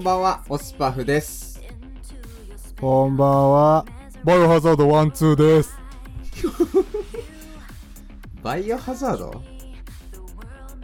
[0.00, 1.60] んばんは、オスパフです。
[2.80, 3.84] こんばんは。
[4.24, 5.76] バイオハザード1、2です。
[8.42, 9.42] バイオハザード？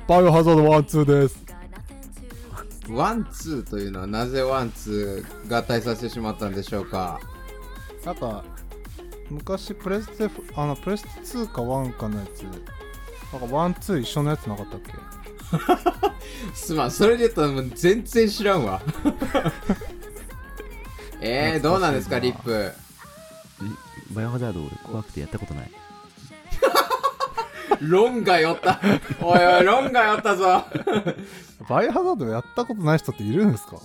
[0.07, 1.47] バイオハザード1、2です。
[2.91, 7.19] ワン、ツーというのはなぜワン、ツー合体させてしまったんでしょうか？
[8.05, 8.45] なんか、
[9.31, 11.09] 昔プレステ、あの、プレステ
[11.39, 14.93] 2か1かのやつ、なんか1、2一緒のやつなかったっけ？
[16.55, 18.81] すまん、それで言ったらもう全然知らんわ。
[21.21, 22.73] えー、どうなんですか、リップ。
[24.13, 25.71] バイオハザード俺怖くてやったことない。
[27.81, 28.81] ロンが寄った。
[29.21, 30.65] おいおい、ロンが寄ったぞ。
[31.69, 33.77] バイオハザードやったことない人っているんですか？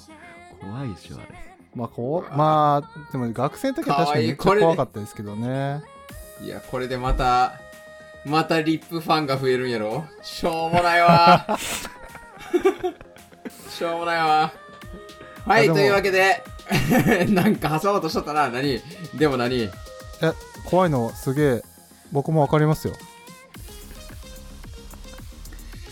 [0.62, 1.38] 怖いでしょ、あれ。
[1.76, 5.82] まあ、こう、まあ、でも学生の時は確かに怖かったですけどね。
[6.44, 7.54] いや、これでまた、
[8.25, 10.05] またリップファンが増えるんやろ？
[10.22, 11.58] しょうもないわ。
[13.69, 14.53] しょうもないわ。
[15.45, 16.44] はい、というわけで、
[17.30, 18.50] なんか挟もうとしとったな。
[18.50, 18.80] 何？
[19.16, 19.63] でも何？
[19.63, 19.69] え、
[20.66, 21.63] 怖いのすげえ、
[22.11, 22.94] 僕もわかりますよ。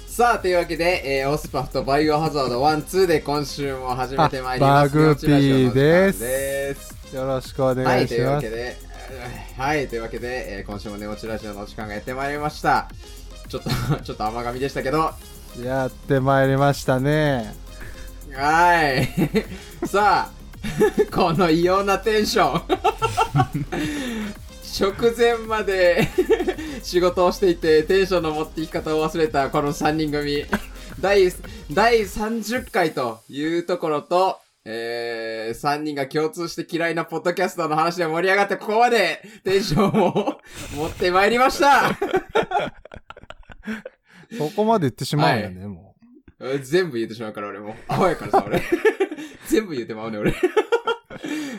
[0.08, 4.80] さあ、というわけで、えーオスパフとバイオハザード1、2で今週も始めてまいります。
[4.80, 7.16] あバグピーです。
[7.16, 8.16] よろしくお願はいい、します。
[8.16, 8.78] というわけで、
[9.58, 12.90] はい、というわけで、えー今週もネオチラジオのお時間がやってまいりました。
[13.48, 13.70] ちょっと、
[14.04, 15.12] ちょっと甘噛みでしたけど、
[15.64, 17.56] やってまいりましたね。
[18.34, 19.10] はい。
[19.88, 20.32] さあ、
[21.12, 22.80] この異様なテンション。
[24.80, 26.08] 直前まで
[26.84, 30.46] 仕事をしていてテンションの持っていき方を忘れたこの3人組。
[31.00, 31.32] 第、
[31.72, 34.40] 第30回というところと、
[34.72, 40.40] えー、3人が共通して嫌いなポッドキャストの話で盛り上がってここまでテンションを
[40.78, 41.90] 持ってまいりました
[44.38, 45.96] そこまで言ってしまうんだね、も
[46.62, 47.74] 全部言ってしまうから俺もう。
[47.88, 48.62] アホやからさ、俺。
[49.50, 50.34] 全部言ってまうね、俺。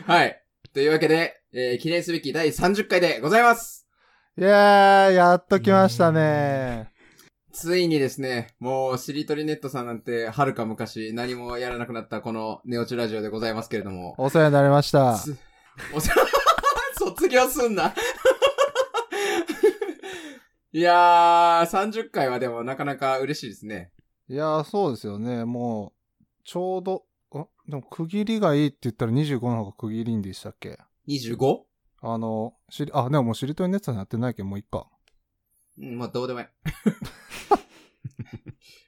[0.07, 0.41] はい。
[0.73, 3.85] というわけで、えー記念すべき第30回でございます
[4.37, 4.41] う。
[4.41, 6.90] いやー、やっと来ましたね。
[7.51, 14.15] ついにですね、もう、しりとりネットさんなんて、はるか昔、何もやらなくなったこのネオチラジオでございますけれども。
[14.17, 15.15] お世話になりました。
[15.15, 15.37] つ
[15.93, 16.13] おさ
[16.97, 17.93] 卒業すんな。
[20.73, 23.91] いやー、30回はでもなかなか嬉しいですね。
[24.29, 25.43] いやー、そうですよね。
[25.43, 27.03] もう、ちょうど、
[27.33, 31.63] あでも区切りがいいって言ったら25の方が区切りんでしたっけ？25?
[32.03, 34.87] あの、しり、あ、でももうしりとりネットさんやってないけど、もういっか。
[35.77, 36.45] うん、まあ、どうでもいい。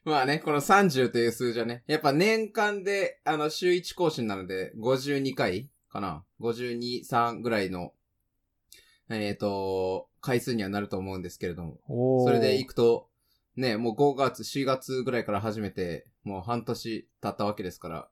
[0.04, 7.94] まあね、この30という数字はね、やっぱ年間で、あの、週1更新なので、52回かな ?52、3ぐらいの、
[9.10, 11.80] えっ、と、回数にはなると思うんですけれども。
[12.26, 13.10] それで行くと、
[13.56, 18.10] ね、もう5月、4月ぐらいから始めて、もう半年経ったわけですから、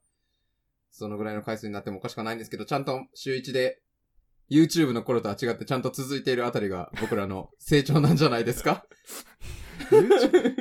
[0.91, 3.81] そのぐらいの回数になってもおかしくはないんですけど、ちゃんと週1で、
[4.49, 8.85] YouTube の頃とは違ってちゃんと続いているあたりが僕らの成長なんじゃないですか？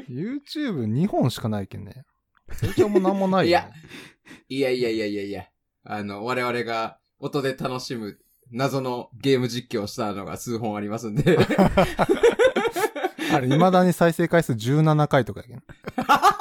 [0.08, 2.04] YouTube2 本しかないけんね。
[2.52, 3.72] 成長もなんもないよ、ね。
[4.48, 5.46] いやいやいやいやいや。
[5.84, 8.18] あの、我々が音で楽しむ
[8.50, 11.38] 謎のゲーム実況をしたのが数本ありますんで。
[13.32, 15.62] あれ、未だに再生回数17回とかやけん。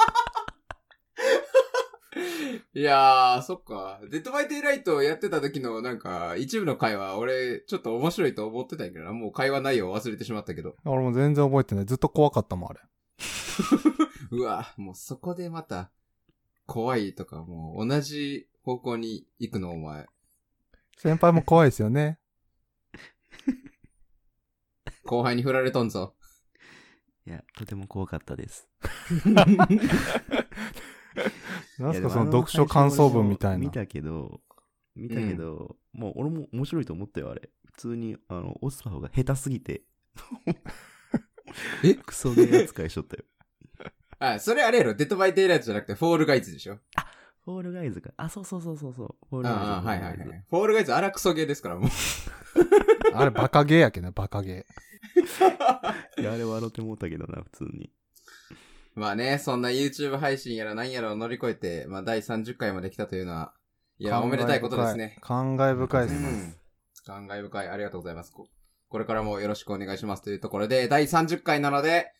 [2.74, 4.00] いやー、そっか。
[4.10, 9.14] デッドバイデイライトやってた時のなんか、一部の会話、俺、ちょっと面白いと思ってたんやけどな。
[9.14, 10.76] もう会話内容を忘れてしまったけど。
[10.86, 11.86] 俺も全然覚えてない。
[11.86, 12.80] ずっと怖かったもん、あれ。
[14.32, 15.92] うわ、もうそこでまた、
[16.66, 20.06] 怖いとか、もう同じ方向に行くの、お前。
[20.98, 22.20] 先輩も怖いですよね。
[25.06, 26.16] 後輩に振られとんぞ。
[27.26, 28.68] いや、とても怖かったです。
[31.80, 33.72] なんすか、その読書感想文みたいな見。
[33.72, 34.42] たけど、
[34.96, 37.50] 見たけど、もう俺も面白いと思ったよ、あれ。
[37.66, 39.84] 普通に、あの、オスパフが下手すぎて。
[41.84, 41.96] え？
[41.96, 43.24] クソゲー扱いしとったよ。
[44.20, 44.94] あ、それあれやろ？
[44.94, 46.80] デッドバイデイライトじゃなくて、フォールガイズでしょ？
[47.46, 48.12] フォールガイズか。
[48.18, 49.16] あ、そうそうそうそうそう。
[49.30, 49.60] フォールガイズ。
[49.60, 50.46] ああ、はいはいフォールガイはい。
[50.50, 51.90] フォールガイズ、ありゃクソゲーですから、もう。
[53.14, 57.90] あれ、バカゲーやけんね、バカゲー いや、あれ笑ってもうたけどな、普通に。
[59.00, 63.54] まあね、そんな YouTube 配信やら何やらを乗り越えて、まあ第30回まで来たというのは、
[63.98, 64.10] いー。
[64.10, 65.18] や、おめでたいことですね。
[65.22, 66.28] 感慨深いですね。
[66.28, 66.56] うん。
[67.06, 67.70] 感慨深い。
[67.70, 68.32] ありがとうございます。
[68.32, 68.48] こ
[68.90, 72.12] これからもよろしくお願いしますというところで、第30回なので、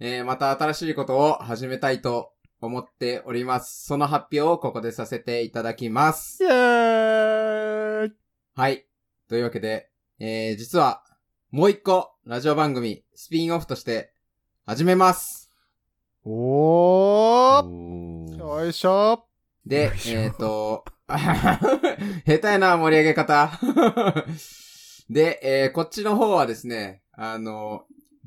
[0.00, 3.84] えー、また新しいことを始めたいと思っております。
[3.86, 6.42] その発表をここでさせていただきます。
[6.42, 8.12] イェーイ
[8.54, 8.86] はい。
[9.28, 11.04] というわけで、えー、実は、
[11.50, 14.12] もう一個、ラジオ番組、スピンオフとして、
[14.64, 15.45] 始めます。
[16.28, 19.28] おーよいしょ
[19.64, 21.60] でえっ、と、 下
[22.26, 23.52] 手やな、盛り上げ方。
[25.08, 27.86] で、えー、こっちの方はですね、あの、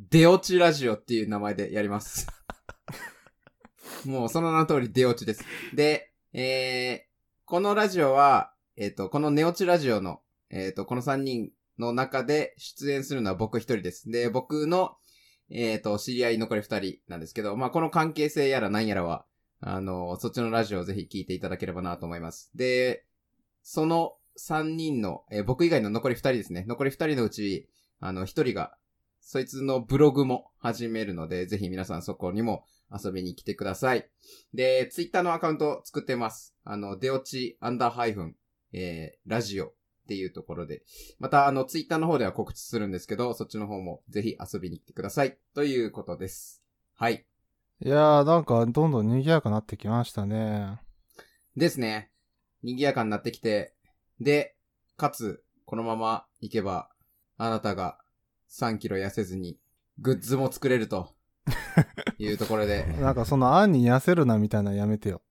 [0.10, 2.28] 出落ちラジオっていう名前でやります。
[4.06, 5.44] もうその名の通り出落ちです。
[5.74, 14.10] で、えー、このラジオは、えっ、と、この寝落ちラジオの、えっ、と、この3人の中で出演するのは僕一人です。
[14.10, 14.96] で、僕の、
[15.50, 19.26] えっ、と、知り合い残り二人なんですけど、まあ、この関係性やら何やらは、
[19.62, 22.52] あの、そっちのラジオをぜひ聞いていただければなと思います。
[22.56, 23.06] で、
[23.64, 26.66] その3人の、えー僕以外の残り2人ですね。
[26.68, 27.68] 残り2人のうち、
[28.00, 28.76] あの、1人が、
[29.22, 34.10] そいつのブログも始めるので、ぜひ皆さんそこにも遊びに来てください。
[34.54, 36.56] で、ツイッターのアカウント作ってます。
[36.64, 38.36] あの、出落ちアンダーハイフン、
[38.74, 39.74] えー、ラジオ
[40.10, 40.82] っていうところで。
[41.20, 45.38] また、あの、ツイッターの方では告知するんですけど、そっちの方もぜひ遊びに来てください。
[45.54, 46.64] ということです。
[46.96, 47.28] はい。
[47.86, 50.82] いやー、なんか、どんどん賑やかになってきましたね。
[51.56, 52.10] ですね。
[52.64, 53.76] 賑やかになってきて、
[54.20, 54.56] で、
[54.98, 56.90] かつ、このままいけば、
[57.38, 58.00] あなたが
[58.50, 59.60] 3キロ痩せずに、
[60.00, 61.14] グッズも作れると、
[62.18, 62.86] いうところで。
[63.00, 65.22] なんか、その、案に痩せるなみたいなのやめてよ。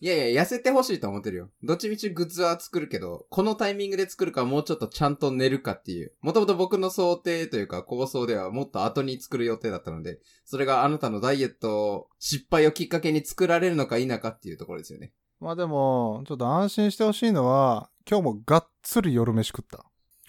[0.00, 1.50] いやいや、痩せてほしいと思ってるよ。
[1.62, 6.12] どっちみちグッズは作るけど、このタイミングで作るかもうちょっとちゃんと寝るかっていう。
[6.20, 15.12] もともと僕の想定というか構想ではもっと後に作る予定だったので、それがあなたのダイエット失敗をきっかけに作られるのか否かっていうところですよね。
[15.40, 19.84] まあでも、ちょっと安心してほしいのは、今日もがっつり夜飯食った。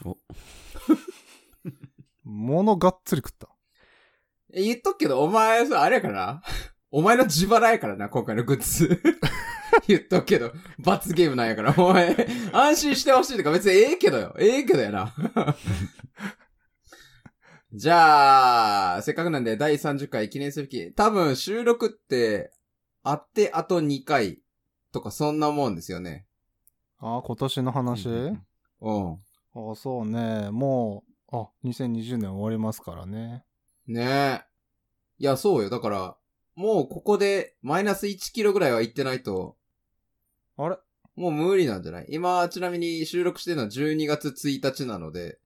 [0.05, 0.17] お、
[2.23, 3.49] ものがっつり食った。
[4.53, 6.41] え言っとくけど、お前、さ、あれやからな。
[6.95, 9.01] お前の自腹やからな、今回のグッズ。
[9.87, 12.15] 言っとくけど、罰ゲームなんやから、お前、
[12.53, 14.35] 安心してほしいとか別にええけどよ。
[14.37, 15.11] ええけどやな。
[17.73, 22.53] じゃあ、せっかくなんで第30回記念すべき、多分収録って、
[23.01, 24.43] あってあと2回
[24.91, 26.27] とかそんなもんですよね。
[26.99, 28.45] ああ、今年の話、うん
[28.81, 29.13] うん。
[29.55, 30.51] ああ、そうね。
[30.51, 33.43] もう、あ、2020年終わりますからね。
[33.87, 34.43] ねえ。
[35.17, 35.71] いや、そうよ。
[35.71, 36.17] だから、
[36.55, 39.57] もうここでマイナス1キロぐらいは行ってないと、
[40.57, 40.77] あれ？
[41.15, 42.05] もう無理なんじゃない？
[42.09, 45.39] 今、ちなみに収録してるのは12月1日なので、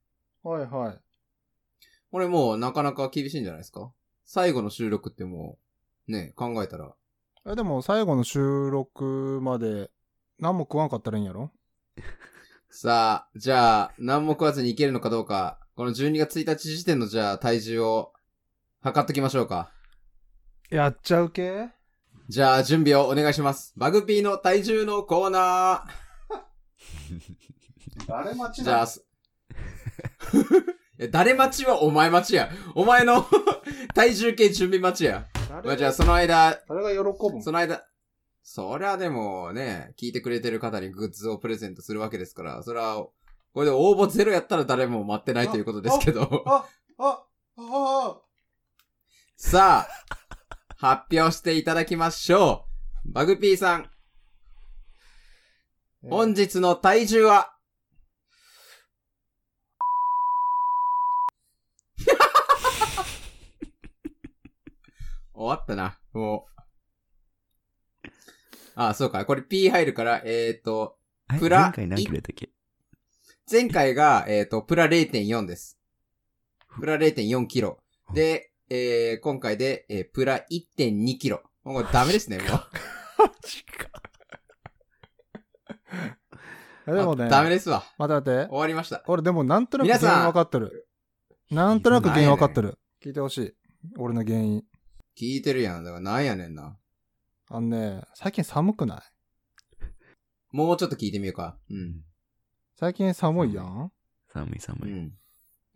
[0.44, 1.00] はいはい。
[2.12, 3.92] これもうなかなか厳しいんじゃないですか？
[4.26, 5.58] 最後の収録っても
[6.08, 6.94] う、ね、考えたら。
[7.46, 9.90] え、でも最後の収録まで
[10.40, 11.52] 何も食わんかったらいいんやろ？
[12.70, 18.14] さあ、じゃあ、何も食わずにいけるのかどうか、この12月1日時点のじゃあ体重を
[18.82, 19.72] 測っときましょうか。
[20.70, 21.70] やっちゃう系？
[22.28, 23.74] じゃあ、準備をお願いします。
[23.78, 25.86] バグピーの体重のコーナ
[28.06, 28.66] 誰待ちー。
[28.66, 28.88] じゃあ、
[31.10, 32.50] 誰待ちはお前待ちや。
[32.76, 33.26] お前の
[33.96, 35.28] 体重計準備待ちや。
[35.64, 37.42] まあ、じゃあ、その間、誰が喜ぶん？
[37.42, 37.88] その間、
[38.44, 43.08] そりゃでもね、聞いてくれてる方にグッズをプレゼントするわけですから、それは、
[43.54, 46.44] これで応募ゼロやったら誰も待ってないということですけど。
[46.46, 46.66] あ、
[46.98, 47.24] あ、
[47.58, 48.22] あ、
[49.38, 49.97] さあ、
[50.78, 52.66] 発表していただきましょ
[53.06, 53.12] う。
[53.12, 53.90] バグピーさん、
[56.02, 57.54] 本日の体重は、
[65.34, 66.58] 終わったな、もう。
[68.76, 69.26] あ、そうか。
[69.26, 71.00] これ P 入るから、えっ、ー、と、
[71.40, 72.52] プラ前回何キロやっけ？
[73.52, 75.80] 前回が、えっ、と、プラ0.4です。
[76.80, 77.82] プラ0.4キロ。
[78.14, 81.42] で、えー、今回で、えープラ1.2キロ。
[81.64, 82.48] もうダメですね、もう。
[86.88, 87.84] えでもね、あダメですわ。
[87.98, 88.50] 待って待って。
[88.50, 89.04] 終わりました。
[89.08, 90.88] 俺でもなんとなく原因分かってる。
[91.52, 92.78] なんとなく原因分かってる。
[93.04, 93.54] 聞いてほしい。
[93.98, 94.64] 俺の原因。
[95.20, 95.84] 聞いてるやん。
[95.84, 96.78] だからなんやねんな。
[97.50, 99.04] あのね、最近寒くな
[100.54, 100.56] い？
[100.56, 101.58] もうちょっと聞いてみようか。
[101.70, 102.02] うん。
[102.78, 103.92] 最近寒いやん、
[104.32, 104.92] 寒い寒い。
[104.92, 105.14] うん。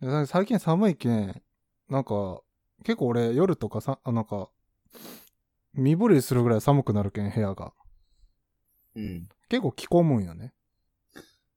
[0.00, 1.42] で最近寒いけん、
[1.88, 2.40] なんか、
[2.82, 4.48] 結構俺夜とかさ、あなんか、
[5.74, 7.72] 身震いするぐらい寒くなるけん、部屋が。
[8.94, 9.28] うん。
[9.48, 10.52] 結構着込むんよね。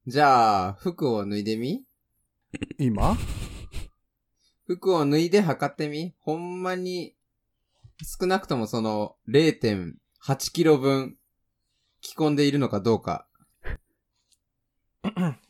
[0.06, 1.84] じゃあ、服を脱いでみ？
[2.78, 3.16] 今？
[4.66, 6.14] 服を脱いで測ってみ？
[6.20, 7.14] ほんまに、
[8.02, 11.16] 少なくともその0.8キロ分
[12.00, 13.26] 着込んでいるのかどうか。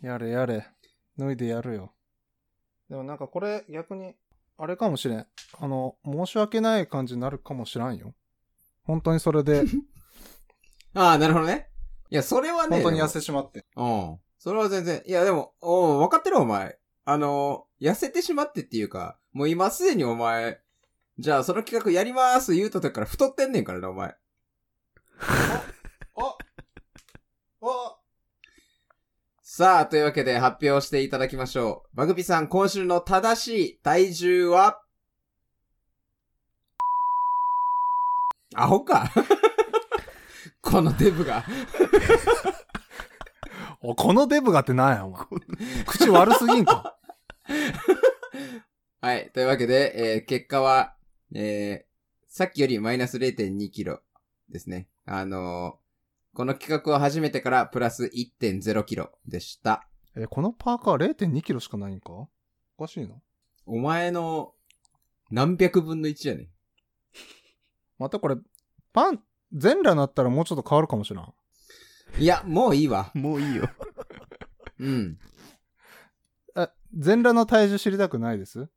[0.01, 0.67] やれやれ。
[1.19, 1.93] 脱いでやるよ。
[2.89, 4.15] でもなんかこれ逆に、
[4.59, 5.27] あれかもしれん。
[5.59, 8.15] あの、申し訳ない感じになるかもしらんよ。
[8.85, 9.65] 本当にそれで、
[10.95, 11.69] ああ、なるほどね。
[12.09, 12.77] いや、それはね。
[12.77, 13.67] 本当に痩せてしまって。
[13.77, 14.19] うん。
[14.39, 15.03] それは全然。
[15.05, 16.79] いや、でも、おう分かってるお前。
[17.05, 20.61] あの、痩せてしまってっていうか、もう今すでにお前、
[21.19, 24.17] じゃあその企画やりまーす言うた時から太ってんねんからな、お前。
[26.17, 26.37] あ
[27.63, 27.96] あ
[29.59, 31.97] さあ、というわけで発表していただきましょう。
[31.97, 34.83] バグピさん、今週の正しい体重は？
[38.55, 39.11] アホか
[40.61, 41.43] このデブが。
[43.81, 45.25] お、 このデブがってなんや、お前。
[45.87, 46.99] 口悪すぎんか。
[49.01, 49.31] はい。
[49.33, 50.95] というわけで、えー結果は、
[51.35, 51.87] えー
[52.29, 54.03] さっきよりマイナス0.2キロ
[54.51, 54.91] ですね。
[55.07, 55.86] あのー
[56.37, 59.89] この企画を始めてからプラス1.0キロでした。
[60.15, 62.13] え、このパーカー0.2キロしかないんか？
[62.13, 62.29] お
[62.79, 63.15] かしいな。
[63.65, 64.53] お前の
[65.31, 66.49] 何百分の1やねん。
[67.99, 68.37] またこれ、
[68.93, 69.23] パン、
[69.55, 71.25] 全裸になったらもうちょっと変わるかもしれん。
[72.19, 73.11] いや、もういいわ。
[73.15, 73.71] もういいよ。
[74.79, 75.19] うん。
[76.55, 78.69] え、全裸の体重知りたくないです？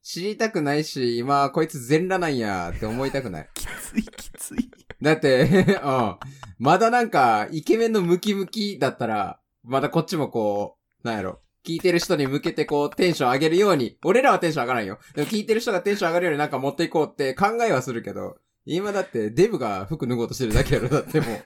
[0.00, 3.48] 知りたくないし、今、こいつ全裸なんやって思いたくない。
[3.86, 4.70] きついきつい。
[5.00, 5.44] だって、
[5.82, 6.16] うん。
[6.58, 11.40] まだなんか、イケメンのムキムキだったら、まだこっちもこう、なんやろ。
[11.64, 14.98] 聞いてる人に向けてこう、テンション上げるように、俺らはテンション上がらんよ。
[15.14, 20.88] でも聞いてる人がテンション上がるようになんか持っていこうって考えはするけど、今だってデブが服脱ごうとしてるだけやろ。
[20.88, 21.40] だっても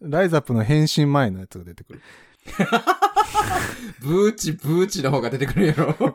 [0.00, 2.02] う、ライザップの変身前のやつが出てくる。
[4.00, 5.94] ブーチブーチの方が出てくるやろ。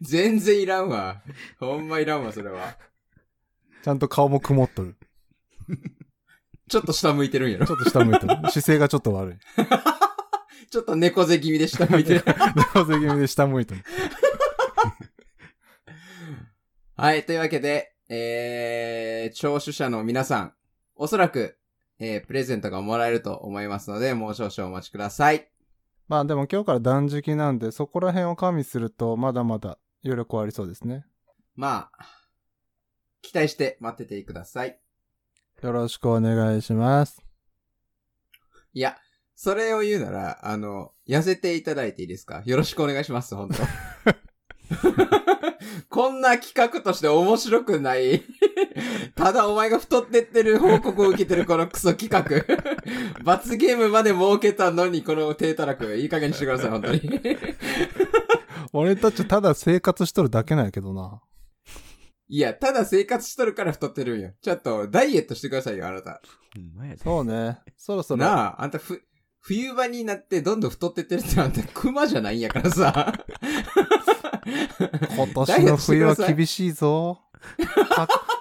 [0.00, 1.22] 全然いらんわ。
[1.58, 2.76] ほんまいらんわ、それは。
[3.82, 4.96] ちゃんと顔も曇っとる。
[6.68, 7.72] ちょっと下向いてるんやろち。
[7.72, 8.34] ょっと下向いてる。
[8.50, 9.36] 姿勢がちょっと悪い。
[10.70, 12.24] ちょっと猫背気味で下向いてる。
[12.74, 13.84] 猫背気味で下向いてる。
[16.96, 20.52] はい、というわけで、えー、聴取者の皆さん、
[20.96, 21.56] おそらく、
[22.00, 25.48] えー、プレゼントがもらえると思いますので、もう少々お待ちください。
[26.08, 31.06] まあでも今日から断食なんで、そこら辺を加味すると、まだまだ余力はありそうですね。
[31.54, 32.06] まあ、
[33.22, 34.78] 期待して待っててください。
[35.62, 37.22] よろしくお願いします。
[38.74, 38.96] いや、
[39.34, 42.42] それを言うなら、あの、痩せていただいていいですか？
[42.44, 43.56] よろしくお願いします、本当
[45.88, 48.22] こんな企画として面白くない。
[49.14, 52.24] ただお前が太ってってる報告を受けてるこのクソ企画。
[53.24, 55.96] 罰ゲームまで設けたのにこの低たらく。
[55.96, 57.00] いい加減にしてください、本当に。
[58.72, 61.20] 俺たちただ生活しとるだけなんやけどな。
[62.30, 64.32] いや、ただ生活しとるから太ってるんよ。
[64.42, 66.20] ちょっとダイエットしてくださいよ、あなた。
[67.02, 67.58] そうね。
[67.76, 68.18] そろそろ。
[68.18, 69.02] なあ、あんたふ、
[69.40, 73.12] 冬場になってどんどん太ってってるってあんた熊じゃないんやからさ。
[75.16, 77.22] 今年の冬は厳しいぞ。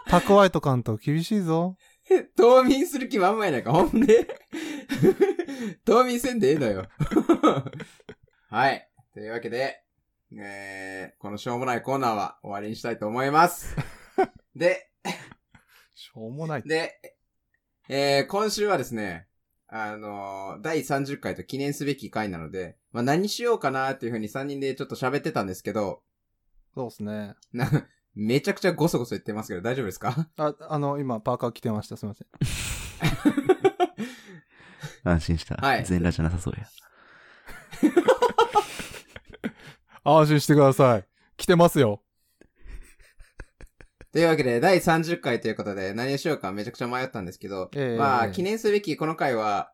[0.08, 1.78] た蓄えとかんと厳しいぞ。
[2.36, 4.28] 冬眠する気満々やないか、ほんで。
[5.86, 6.88] 冬眠せんでええのよ。
[8.50, 8.90] はい。
[9.14, 9.82] というわけで、
[10.36, 13.76] えー、このしょうもないコーナーは終わりにしたいと思います。
[14.56, 14.90] で、
[15.96, 16.64] しょうもない。
[16.64, 17.00] で、
[17.90, 19.28] えー、今週はですね、
[19.70, 26.02] あのー第30回と記念すべき回なので、まあ、何しようかなっていう風に3人でちょっと喋ってたんですけど、
[26.74, 27.36] そうですね。
[27.54, 27.70] な、
[28.16, 30.30] めちゃくちゃゴソゴソ言ってますけど大丈夫ですか？
[30.38, 31.98] あ、あの、今、パーカー着てました。
[31.98, 32.28] すみません。
[35.10, 35.56] 安心した。
[35.56, 36.68] はい全裸じゃなさそうや。
[40.16, 41.06] 安心してください。
[41.36, 42.02] 着てますよ。
[44.14, 49.74] というわけで、第30回ということで、何をしようかめちゃくちゃ迷ったんですけど、ええまあ、ええ記念すべきこの回は、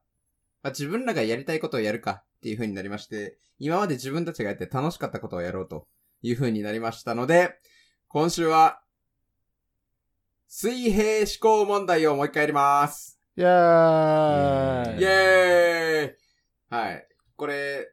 [0.64, 5.88] まあ、自分らがやりたいことをやるかっていう風になりまして、今まで自分たちがやって楽しかったことをやろうと
[6.24, 7.60] いう風になりましたので、
[8.08, 8.82] 今週は、
[10.48, 13.20] 水平思考問題をもう一回やります。
[13.36, 16.16] イェーイイェーイ
[16.70, 17.08] はい。
[17.36, 17.93] これ、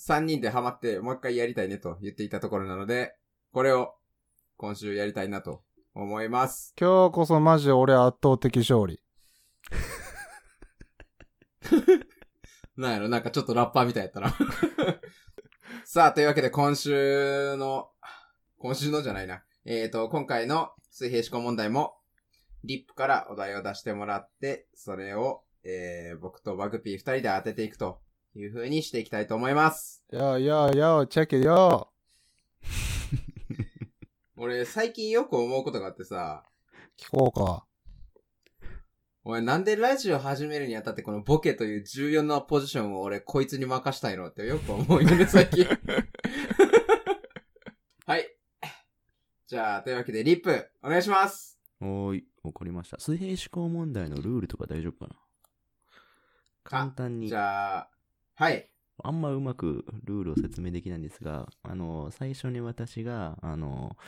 [0.00, 3.14] 3人でハマってもう一回やりたいねと言っていたところなので、
[3.52, 3.94] これを
[4.56, 5.62] 今週やりたいなと
[5.94, 6.74] 思います。
[6.80, 9.02] 今日こそマジ俺圧倒的勝利。
[12.76, 14.34] なんやろなんかちょっとラッパーみたいやったな。
[15.84, 17.90] さあ、というわけで今週の、
[18.58, 19.44] 今週のじゃないな。
[19.66, 21.98] えーと、今回の水平思考問題も、
[22.64, 28.00] リップからお題を出してもらって、それを、えー、僕とバグピー二人で当てていくと
[28.36, 30.02] いう風にしていきたいと思います。
[30.10, 31.92] よーよーよー、チェックよ
[34.36, 37.04] 俺、最近よく思うことがあってさ、ー。
[37.04, 37.66] 聞こうか。
[39.22, 45.66] 俺なんでラジオ始めるにあたってこのボケという重要なポジションを俺こいつに任したいのってよく思うよね、最近。
[48.06, 48.34] はい。
[49.46, 51.58] じゃあ、というわけで、リップ、お願いします。
[51.80, 52.98] おーい、わかりました。
[52.98, 55.16] 水平思考問題のルールとか大丈夫かな？
[56.62, 57.36] 簡単にじ。
[57.36, 57.90] ゃあ、
[58.40, 58.66] はい。
[59.04, 63.98] あんまうまくルールを説明できないんですが、あの、最初に私が、あの、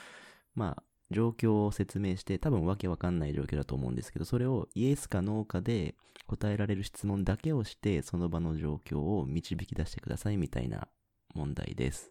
[0.55, 5.97] まあ、状況を説明して、多分わけわかんない状況だと思うんですけど、それをイエスかノーかで
[6.27, 10.89] 答えられる質問だけをして、その場の状況を導き出してくださいみたいな
[11.35, 12.11] 問題です。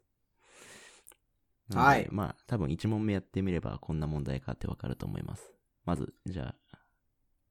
[1.74, 5.52] はいまあ、多分1問目やってみればこんな問題かってわかると思います。
[5.86, 6.78] まず、じゃあ、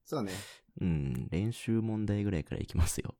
[0.05, 0.33] そうね。
[0.81, 3.17] うん、練習問題ぐらいからいきますよ。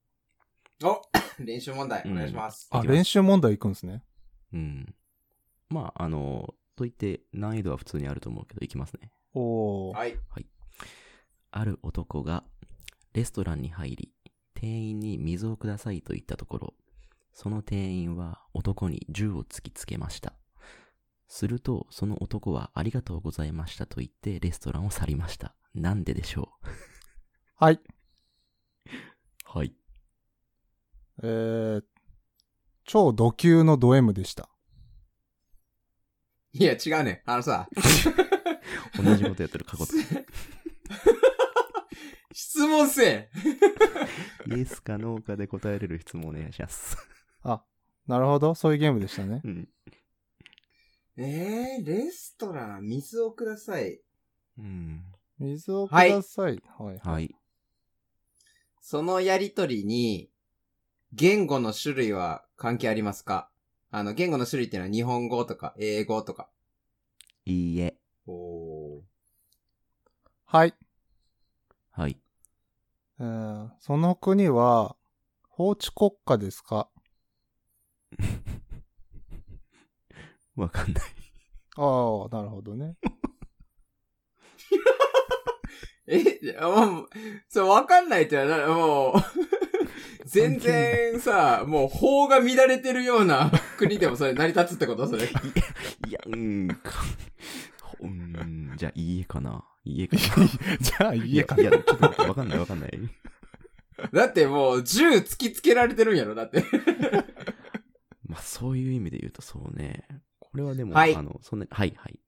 [0.83, 1.03] お
[1.45, 2.69] 練習問題、お願いします。
[2.71, 4.05] あ、いきます練習問題行くんですね。
[4.53, 4.95] うん。
[5.69, 9.11] まあ、あの、といって難易度は普通にあると思うけど、いきますね。
[9.35, 9.97] おー。
[9.97, 10.19] はい。
[11.53, 12.45] ある男が
[13.13, 14.13] レストランに入り、
[14.55, 16.75] 店員に水をくださいと言ったところ、
[17.33, 20.35] その店員は男に銃を突きつけました。
[21.27, 25.55] すると、その男はありがとうございましたと言ってレストランを去りました。
[25.75, 26.51] なんででしょ
[27.55, 27.75] はい。
[27.75, 27.81] う
[29.45, 29.75] はい。
[31.23, 31.85] えー、
[32.85, 34.49] 超ド級のド M でした。
[36.53, 37.23] いや、違うね。
[37.27, 37.69] あのさ、
[38.97, 39.93] 同じことやってる過去と。
[42.33, 43.31] 質問せえ。
[44.47, 46.97] イエスかノーかで答えれる質問お願いします。
[47.43, 47.63] あ、
[48.07, 48.55] なるほど。
[48.55, 49.43] そういうゲームでしたね。
[49.45, 49.69] うん。
[51.17, 54.01] えー、レストラン、水をください。
[54.59, 55.05] うん。
[55.39, 56.63] 水をください。
[56.79, 56.99] はい。
[56.99, 57.35] はい。
[58.81, 60.30] そのやりとりに、
[61.13, 63.51] 言語の種類は関係ありますか？
[63.91, 66.49] あの、言語の種類っていうのは日本語とか英語とか。
[67.45, 67.97] いいえ。
[68.27, 69.01] おー。
[70.47, 70.75] はい。
[71.91, 72.17] はい。
[73.19, 74.97] えー、その国は、
[75.49, 76.89] 法治国家ですか？
[80.55, 81.03] わかんない。
[81.77, 82.97] ああ、なるほどね。
[86.07, 86.23] え、
[86.61, 87.09] もう、
[87.49, 89.15] そう、わかんないってのはな、もう、
[90.31, 95.09] 全然さ、もう法が乱れてるような 国でもそれ成り立つってこと？
[95.09, 95.25] それ。
[95.25, 97.03] いや、うん、か、
[98.01, 99.65] うん、じゃあ、いいえかな？
[99.85, 100.23] いいえかな。
[100.81, 102.91] じゃあ、い家かいや、ちょっと待ってわかんないわかんない。
[104.13, 106.35] だってもう、銃突きつけられてるんやろ？
[106.35, 106.65] だって。
[108.25, 110.07] まあ、そういう意味で言うとそうね。
[110.39, 112.21] これはでも、はいあの、そんな、はい、はい。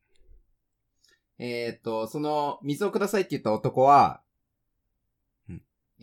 [1.38, 4.31] えっと、その、水をくださいって言った男は、うん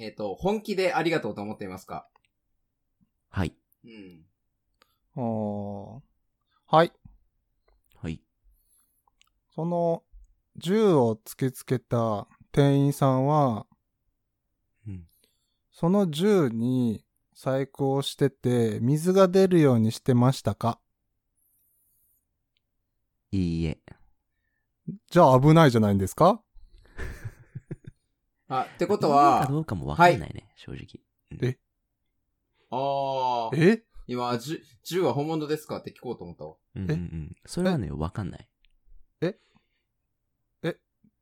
[0.02, 2.08] えっ、と、本気でありがとうと思っていますか？
[3.30, 3.54] はい。
[3.84, 4.26] うん。
[5.16, 6.00] あー
[6.68, 6.94] はい。
[8.02, 8.22] はい。
[9.54, 10.04] その、
[10.56, 13.68] 銃を突きつけた店員さんは、
[14.88, 15.06] うん。
[15.74, 20.80] その銃に細工をしてて、水が出るようにしてましたか？
[23.32, 23.80] いいえ。
[25.12, 26.42] じゃあ危ないじゃないんですか
[28.50, 31.58] あ、ってこといいはか、どうかもわかんないね、正直。
[32.72, 33.84] ああ、え？
[34.08, 35.78] 今、銃、銃は本物ですか？
[35.78, 36.56] って聞こうと思ったわ。
[36.76, 37.36] うんうんうん。
[37.46, 38.50] それはね、わかんない。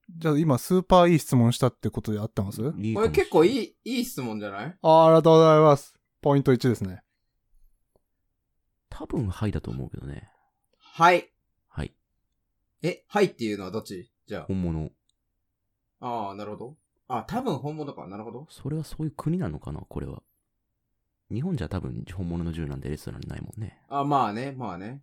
[0.09, 2.61] じゃあ今スーパーいい質問したってことで合ってます？
[2.65, 3.51] あいいこれ結構い。
[3.57, 4.77] いい、いい質問じゃない？
[4.81, 5.99] あありがとうございます。
[6.21, 7.03] ポイント1ですね。
[8.89, 10.31] 多分、はいだと思うけどね。
[10.79, 11.29] はい。
[11.67, 11.93] はい。
[12.83, 14.09] え、はいっていうのはどっち？
[14.25, 14.91] じゃ本物。
[15.99, 16.07] あ。
[16.07, 16.77] ああ、なるほど。
[17.09, 18.07] あ、多分本物か。
[18.07, 18.47] なるほど。
[18.49, 20.21] それはそういう国なのかな、これは。
[21.31, 23.81] 日本じゃ多分本物の銃なんでレストランにないもんね。
[23.89, 25.01] あ、まあね、まあね。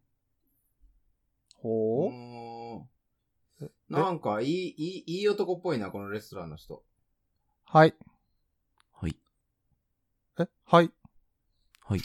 [1.58, 2.10] うほう？
[3.62, 6.82] ーんなんか、いい、いい、いい男っぽいな、このレストランの人。
[7.66, 7.94] はい。
[8.92, 9.16] はい。
[10.40, 10.48] え？
[10.64, 10.90] はい。
[11.84, 11.98] はい。
[11.98, 12.02] い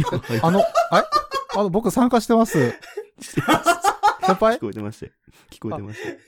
[0.00, 0.60] やはいあの、
[0.90, 1.06] あれ
[1.56, 2.72] あの、僕参加してます。
[3.20, 4.56] 先輩？
[4.56, 5.12] 聞こえてましたよ。
[5.50, 6.18] 聞こえてましたよ。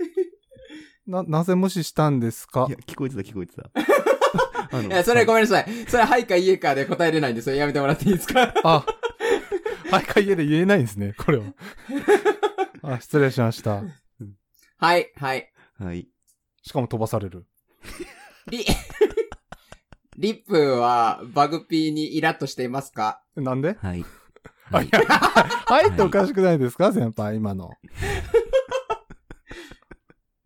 [1.06, 2.66] な、なぜ無視したんですか？
[2.68, 3.70] いや、聞こえてた、聞こえてた。
[4.76, 5.86] あのいや、それごはいめんなさい。
[5.88, 8.52] それ、はいかいえかで答えれないんで、それやめてもらっていいですか？
[8.64, 8.84] あ、
[9.90, 11.44] はいか家で言えないんですね、これは。
[12.94, 13.82] あ、失礼しました。
[14.78, 15.52] はい、はい。
[15.78, 16.08] はい。
[16.62, 17.46] しかも飛ばされる。
[18.48, 18.64] リ、
[20.18, 23.22] リップはバグピーにイラッとしていますか？
[23.36, 23.76] なんで？
[23.80, 24.04] はい。
[24.72, 24.88] あ、はいい。
[24.92, 26.92] や、はいっておかしくないですか？
[26.92, 27.70] 先輩、今の。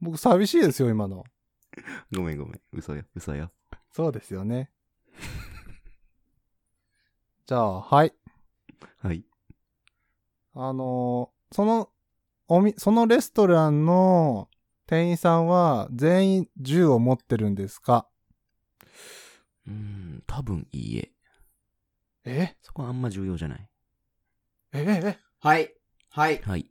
[0.00, 1.24] 僕寂しいですよ、今の。
[2.14, 2.60] ごめんごめん。
[2.72, 3.50] 嘘よ、嘘よ。
[3.92, 4.70] そうですよね。
[7.46, 8.14] じゃあ、はい。
[9.02, 9.24] はい。
[10.54, 11.90] あのーその、
[12.48, 14.48] おみ、そのレストランの
[14.86, 18.08] 店員さんは全員銃を持ってるんですか？
[19.66, 21.12] うーん、多分いいえ。
[22.24, 22.56] え？
[22.62, 23.68] そこはあんま重要じゃない。
[24.72, 25.74] ええはい。
[26.10, 26.40] はい。
[26.42, 26.60] はい。
[26.60, 26.70] い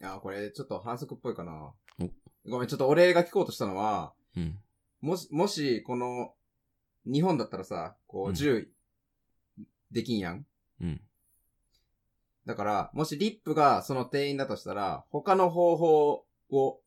[0.00, 2.10] や、これちょっと反則っぽいかなお。
[2.48, 4.58] ごめん、ちょっと俺が聞こうとしたのは、うん。
[5.00, 6.34] もし、もし、この、
[7.04, 8.68] 日本だったらさ、こう銃、
[9.90, 10.46] できんやん。
[10.80, 11.00] うん。
[12.46, 16.80] だから、もしリップがその店員だとしたら、他の方法を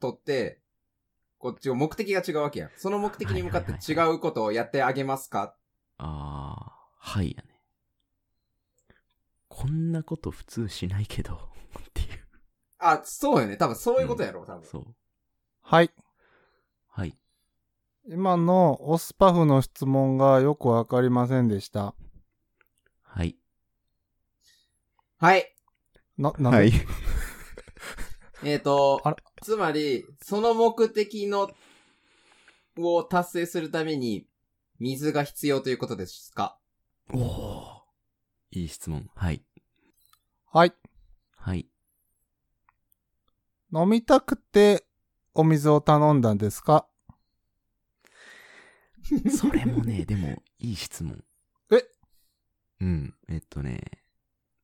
[0.00, 0.60] 取って、
[1.38, 2.70] こっちを目的が違うわけやん。
[2.76, 5.54] その目的に向かって違うことをやってあげますか？
[5.98, 7.60] あー、はいやね。
[9.48, 11.53] こんなこと普通しないけど。
[12.86, 13.56] あ、そうよね。
[13.56, 14.64] 多分そういうことやろ、多分。
[14.66, 14.94] そう。
[15.62, 15.90] はい。
[16.88, 17.18] はい。
[18.06, 21.94] 今のオスパフの質問がよくわかりませんでした。
[23.02, 23.38] はい。
[25.16, 25.56] はい。
[26.18, 26.72] な、なんで、
[28.44, 31.50] えっ、とあら、つまり、その目的の、
[32.76, 34.26] を達成するために、
[34.78, 36.58] 水が必要ということですか？
[37.14, 37.84] おー。
[38.50, 39.08] いい質問。
[39.14, 39.42] はい。
[40.52, 40.74] はい。
[41.36, 41.66] はい。
[43.74, 44.86] 飲みたくて
[45.34, 46.86] お水を頼んだんですか？
[49.36, 51.22] それもね、でも、いい質問。
[51.72, 51.84] え？
[52.80, 53.14] うん。
[53.28, 53.82] えっとね、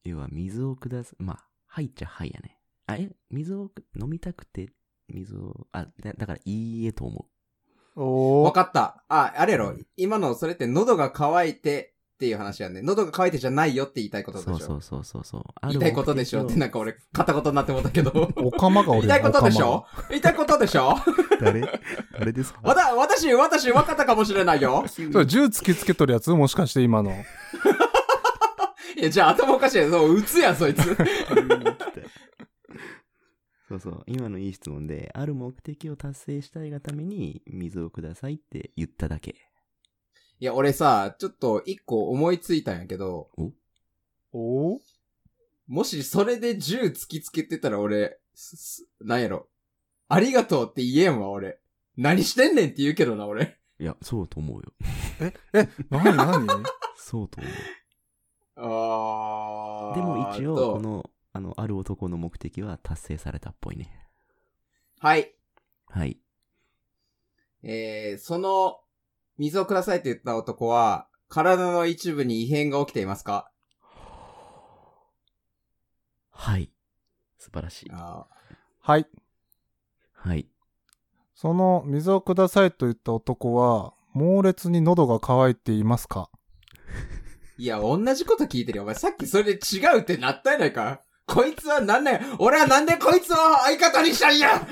[0.05, 2.59] 要は水をくださ、まあ、はいっちゃはいやね。
[2.87, 3.11] あ、え？
[3.31, 4.71] 水をく飲みたくて、
[5.09, 7.29] 水を、あ、だだからいいえと思
[7.97, 8.45] おー。
[8.47, 9.05] わかった。
[9.09, 9.77] あ、あれやろ。
[9.97, 12.83] 今のそれって喉が渇いてっていう話やんね。
[12.83, 14.35] 喉が渇いてじゃないよって言いたいこう。
[14.35, 14.67] とでしょ。
[14.67, 15.43] そうそうそうそうそう。
[15.69, 18.31] 言いたいことでしょってなんか俺、片言になってもったけど。
[18.37, 19.87] おかまが俺言いたいことでしょ？
[20.11, 20.97] 言いたいことでしょ？
[21.41, 21.63] 誰？
[22.19, 22.61] 誰ですか？
[22.63, 24.85] わた、私、私、分かったかもしれないよ。
[24.87, 27.13] それ銃突きつけとるやつもしかして今の。
[28.99, 30.83] いや、じゃあ頭おかしいやそう、撃つやん、そいつ。
[33.69, 34.03] そうそう。
[34.07, 39.37] 今のいい質問で、ある目的を達成したいがために、水をくださいって言っただけ。
[40.41, 43.29] いや、俺さ、ちょっと一個思いついたんやけど、
[44.33, 44.77] お？
[44.77, 44.79] ー
[45.69, 49.49] もしそれで銃突きつけてたら俺、すすなんやろ。
[50.09, 51.61] ありがとうって言えんわ、俺。
[51.97, 53.59] 何してんねんって言うけどな、俺。
[53.79, 54.73] いや、そうと思うよ。
[55.21, 56.65] え、え、なになに
[56.97, 57.53] そうと思う。
[58.57, 59.95] あー。
[59.95, 64.09] でも一応、とこの、あの、ある男の目的は達成されたっぽいね。
[65.01, 65.35] はい。
[65.87, 66.19] はい。
[67.63, 68.81] えー、その、
[69.41, 73.51] 水をくださいって言った男は、体の一部に異変が起きていますか？
[76.31, 76.71] はい。
[77.39, 77.91] 素晴らしい。
[77.91, 78.27] あ
[78.81, 79.07] はい。
[80.13, 80.47] はい。
[81.35, 86.29] その水をくださいと言った男は、猛烈に喉が渇いていますか？
[87.59, 88.83] ーいや、同じこと聞いてるよ。
[88.83, 91.01] お前さっきそれで違うってなったやないか。
[91.33, 94.67] こいつはなんね俺はなんでこいつを相方にしたんや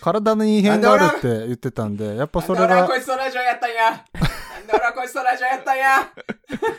[0.00, 4.02] 体に異変があるって言ってたんで、やっぱそれがなんで俺はこいつとラジオやったんやなん
[4.66, 6.12] で俺はこいつとラジオやったんや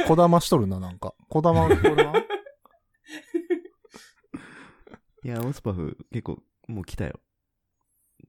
[0.08, 1.14] こだましとるな、なんか。
[1.30, 2.24] こだま、これは
[5.24, 7.20] いや、オスパフ、結構、もう来たよ。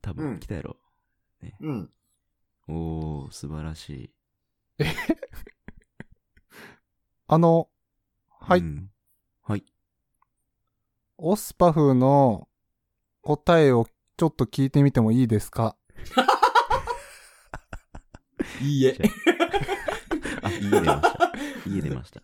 [0.03, 0.77] 多うん分、来たやろ。
[1.61, 1.90] うん。
[2.68, 4.14] おー、素晴らしい。
[7.29, 7.68] あの、
[8.44, 8.90] はい、うん
[9.42, 9.64] はい。
[11.18, 12.48] オスパフの
[13.22, 15.76] 答えをちょっと聞いてみてもいいですか？
[18.61, 18.98] いいえ。
[20.42, 21.33] あ、家出ました。
[21.66, 22.22] 家出ました。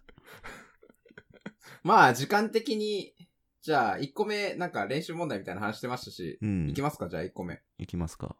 [1.83, 3.14] まあ、時間的に、
[3.62, 6.70] じゃあ、1個目、なんか練習問題みたいな話してましたし、うん。
[6.70, 7.09] いきますか？
[7.09, 7.62] じゃあ1個目。
[7.78, 8.37] いきますか。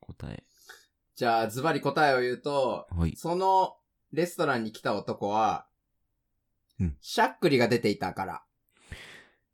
[0.00, 0.44] 答え。
[1.16, 3.16] じゃあ、ズバリ答えを言うと、はい。
[3.16, 3.76] その
[4.12, 5.66] レストランに来た男は、
[6.80, 8.42] うんしゃっくりが出ていたから。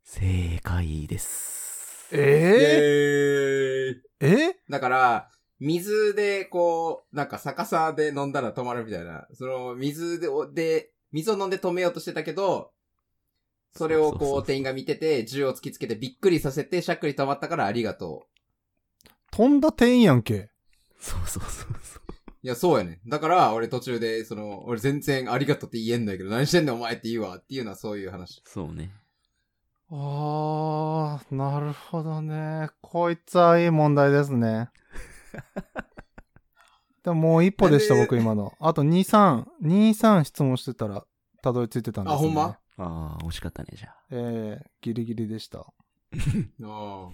[0.03, 2.09] 正解です。
[2.11, 4.55] ええー、え？
[4.69, 9.27] だから、水で、こう、なんか逆さで飲んだら止まるみたいな。
[9.33, 12.71] その、水で、で水を飲んで止めようとしてたけど、
[13.73, 18.27] それをこう、店員が見てて、銃を突きつけてびっくりさせて、しゃっくり止まったからありがと
[19.31, 20.49] 飛んだ店員やんけ。
[20.99, 22.00] そうそうそうそう。
[22.43, 22.45] う。
[22.45, 22.99] いや、そうやね。
[23.07, 27.37] だから、俺途中で、その、俺全然ありがとうって言えんだけど、何してんねんお前って言うわ。
[27.37, 28.41] っていうのはそういう話。
[28.45, 28.91] そうね。
[29.89, 32.69] あー、なるほどね。
[32.81, 34.69] こいつはいい問題ですね。
[37.03, 38.53] でももう一歩でした、僕今の。
[38.59, 41.05] あと2、3、2、3質問してたら、
[41.41, 42.15] たどり着いてたんです、ね。
[42.15, 42.57] あほんま？
[42.77, 44.03] ああ、惜しかったね、じゃあ。
[44.11, 45.59] えー、ギリギリでした。
[45.59, 45.65] あ
[46.63, 47.09] あ。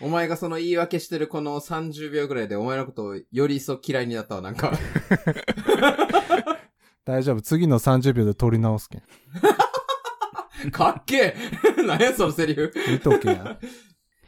[0.00, 4.72] お前がその言い訳してるこの30秒ぐらいでお前のことをより一層嫌いになったわ、なんか。
[7.04, 7.40] 大丈夫。
[7.40, 9.02] 次の30秒で取り直すけん。
[10.72, 11.34] かっけ
[11.78, 12.72] え 何やそのセリフ。
[12.90, 13.58] 見とけや。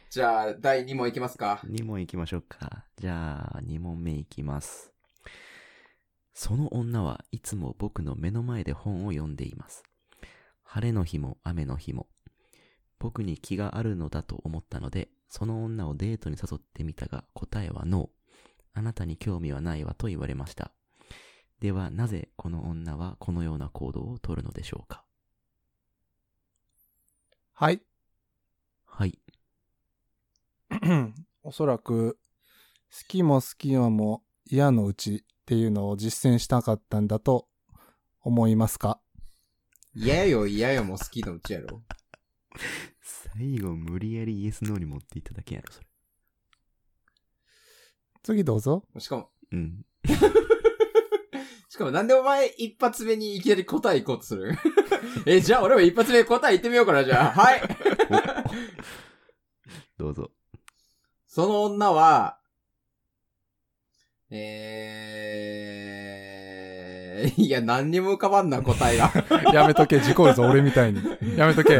[0.09, 1.61] じゃあ、第2問いきますか。
[1.65, 2.85] 2問いきましょうか。
[2.97, 4.93] じゃあ、2問目いきます。
[6.33, 9.83] その女はいつも僕の目の前で本を読んでいます。
[10.63, 12.07] 晴れの日も雨の日も。
[12.97, 18.09] 僕に気があるのだと思ったので、その女をデートに誘ってみたが、答えはノー。
[18.73, 20.71] あなたに興味はないわと言われました。
[21.59, 25.03] では、なぜこの女はこのような行動をとるのでしょうか？
[27.53, 27.81] はい。
[28.85, 29.19] はい。
[31.43, 32.17] おそらく、
[32.91, 37.47] 好きも好きよも嫌のうちっていうのを実践したかったんだと
[38.21, 38.99] 思いますか？
[39.93, 41.81] 嫌よ嫌よも好きのうちやろ。
[43.39, 45.87] 最後無理やりイエスノーに持っていっただけやろ、それ。
[48.21, 48.83] 次どうぞ。
[48.97, 49.85] しかも、うん。
[51.69, 54.57] しかもなんでお前一発目にいきなり答え行こうとする？
[55.25, 57.41] え、じゃあ俺も一発目答え言ってみようかな、じゃあ。
[57.41, 57.61] はい。
[59.97, 60.31] どうぞ。
[61.25, 62.41] その女は、
[64.31, 69.13] えー、いや、何にも浮かばんな、答えが。
[69.53, 71.01] やめとけ、事故るぞ、俺みたいに。
[71.37, 71.79] やめとけ。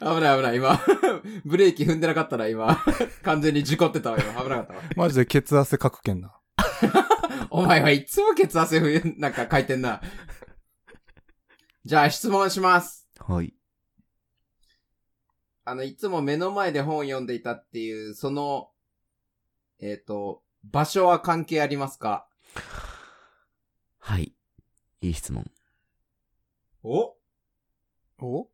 [0.00, 0.80] 危ない危ない、今。
[1.44, 2.82] ブレーキ踏んでなかったら今。
[3.22, 4.42] 完全に事故ってたわ、今。
[4.42, 4.82] 危なかったわ。
[4.96, 6.38] マジで血汗かくけんな。
[7.50, 10.00] お前はいつも血汗ふなんか書いてんな。
[11.84, 13.08] じゃあ質問します。
[13.18, 13.54] はい。
[15.64, 18.70] あの、いつも目の前で本を読んでいたっていう、その、
[19.78, 22.28] えっ、と、場所は関係ありますか？
[23.98, 24.34] はい。
[25.00, 25.50] いい質問。
[26.82, 27.16] お？
[28.18, 28.48] お？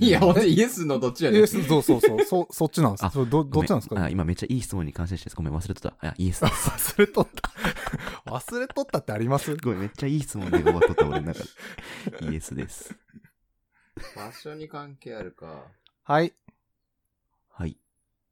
[0.00, 1.40] いや、ほんとイエスのどっちやねん。
[1.40, 3.04] イエス、そうそうそう、そ、 そっちなんです。
[3.04, 4.02] あそれど、どっちなんですか？
[4.02, 5.94] あ、今めっちゃいい質問に関心してごめん、忘れてた。
[6.00, 6.70] あ、イエスです。
[6.96, 7.50] 忘れとった。
[8.30, 9.56] 忘れとったってあります？
[9.56, 11.40] ごめん、めっちゃいい質問で終わっとった俺の中
[12.24, 12.32] で。
[12.32, 12.96] イエスです。
[14.16, 15.66] 場所に関係あるか。
[16.02, 16.34] はい。
[17.50, 17.76] はい。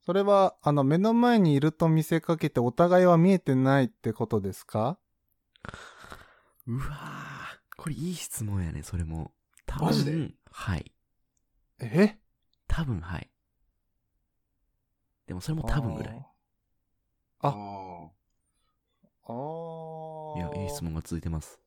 [0.04, 4.98] それは、あの、目の前にいると見せかけてお互いは見えてないってことですか？
[6.66, 9.32] うわーこれいい質問やね、それも。
[9.66, 10.30] 多分マジで？
[10.50, 10.92] はい。
[11.86, 12.18] え？
[12.68, 13.30] 多分はい。
[15.26, 16.26] でもそれも多分ぐらい。
[17.40, 17.52] ああ
[19.24, 20.36] あー。
[20.36, 20.82] いや、いい質。
[20.84, 21.60] 問が続いてます。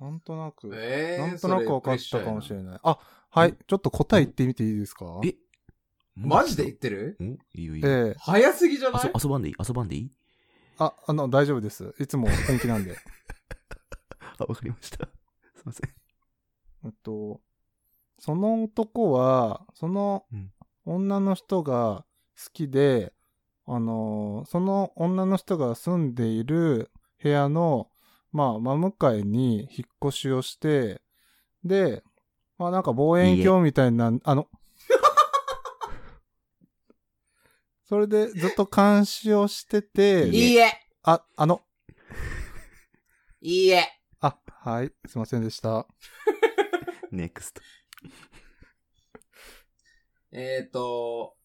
[0.00, 0.70] なんとなく。
[0.74, 2.50] えー、なんとなく分かったかもし。
[2.50, 2.80] れない。
[2.82, 2.98] あ、
[3.30, 3.56] はい。
[3.66, 5.20] ちょっと答え言ってみていいですか？
[5.24, 5.34] え？
[6.14, 6.64] マジで？
[6.64, 7.16] 言ってる？
[7.20, 7.24] お？
[7.24, 7.88] いいよいいよ。
[7.88, 9.02] ええ早すぎじゃない？
[9.04, 9.54] 遊遊ばんでいい？
[9.66, 10.10] 遊ばんでいい？
[10.78, 11.94] あ、あの、大丈夫です。
[11.98, 12.96] いつも本気なんで。
[14.38, 15.06] あ、わかりました。
[15.54, 15.90] すいません。
[16.84, 17.40] えっと、
[18.18, 20.50] その男は、そのうん。
[20.84, 22.04] 女の人が
[22.36, 23.12] 好きで、
[23.66, 26.90] あのーその女の人が住んでいる
[27.22, 27.88] 部屋の、
[28.32, 31.00] まあ、真向かいに引っ越しをして、
[31.64, 32.02] で、
[32.58, 34.48] まあなんか望遠鏡みたいな、あの、
[37.84, 40.72] それでずっと監視をしてて、いいえ。
[41.02, 41.60] あ、あの、
[43.40, 43.86] いいえ。
[44.20, 45.86] あ、はい、すいませんでした。
[47.12, 47.60] NEXT。
[50.32, 51.36] えっ、ー、と、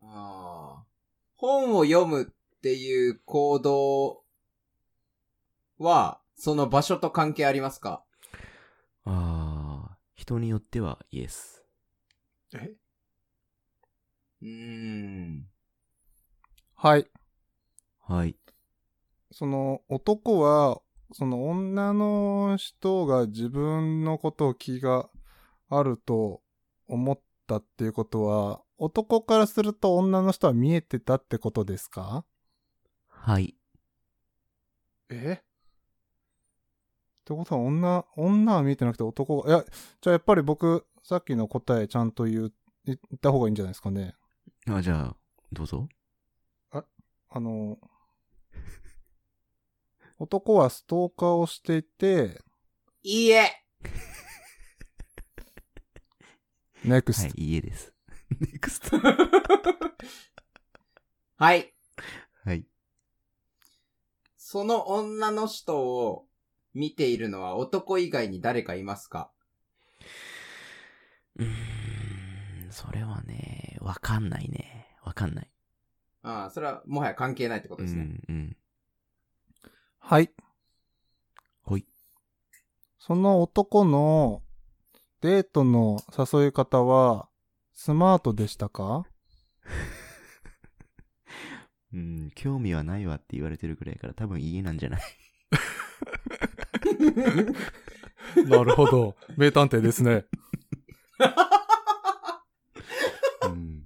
[0.00, 0.88] あー
[1.36, 4.24] 本を読むっていう行動
[5.78, 8.02] は、その場所と関係ありますか？
[9.04, 11.64] あー、人によってはイエス。
[12.54, 12.74] え？
[14.42, 15.46] うーん。
[16.74, 17.06] はい。
[18.00, 18.36] はい。
[19.30, 20.80] その男は、
[21.12, 25.08] その女の人が自分のことを気が
[25.68, 26.40] あると
[26.86, 32.24] 思ったっていうことは、男からすると女の人は見えてたってことですか？
[33.08, 33.56] はい。
[35.08, 35.40] え？
[35.40, 35.44] っ
[37.24, 39.64] てことは女、女は見えてなくて男が、いや、
[40.00, 42.52] じゃあやっぱり僕、さっきの答えちゃんと言う、
[42.84, 44.14] 言った方がいいんじゃないですかね。
[44.68, 45.16] あ、じゃあ、
[45.52, 45.88] どうぞ。
[46.70, 47.78] あの、
[50.18, 52.40] 男はストーカーをしていて、
[53.02, 53.50] いいえ
[56.84, 57.22] NEXT。
[57.22, 57.92] はい、家です。
[58.40, 59.00] NEXT。
[61.36, 61.74] はい。
[62.44, 62.66] はい。
[64.36, 66.26] その女の人を
[66.74, 69.30] 見ているのは男以外に誰かいますか？
[71.36, 74.96] うーん、それはね、わかんないね。
[75.04, 75.50] わかんない。
[76.22, 78.04] ああ、それはもはや関係ないってことうですね。
[78.04, 78.56] ん、うん。
[79.98, 80.32] はい。
[81.62, 81.86] ほい。
[82.98, 84.42] その男の
[85.20, 87.28] デートの誘い方は
[87.72, 89.04] スマートでしたか？
[91.92, 95.00] うん、興味はないわって言われてるくらいから多分家なんじゃない？
[98.46, 99.16] なるほど。
[99.36, 100.26] 名探偵ですね。
[103.44, 103.82] うん。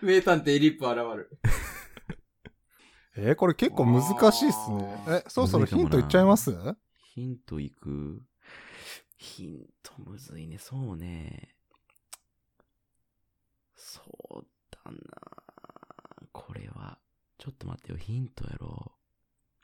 [0.00, 1.30] 名探偵リップ現る。
[3.16, 5.04] えーこれ結構難しいっすね。
[5.08, 6.50] え、そろそろヒントいっちゃいます？
[7.14, 8.20] ヒントいく？
[9.24, 10.58] ヒントむずいね。
[10.58, 11.56] そうね。
[13.74, 14.02] そ
[14.42, 14.98] うだな。
[16.30, 16.98] これは。
[17.38, 17.98] ちょっと待ってよ。
[17.98, 18.92] ヒントやろ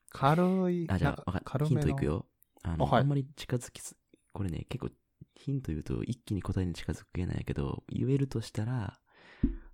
[0.08, 0.86] 軽い。
[0.90, 2.06] あ、じゃあ、わか軽ヒントいく。
[2.06, 2.26] よ。
[2.62, 3.96] あの、あはいあんまり近づきす、
[4.32, 4.90] これね、結構
[5.34, 8.98] ヒント言うと一気に答えに近づけないけど、言えるとしたら、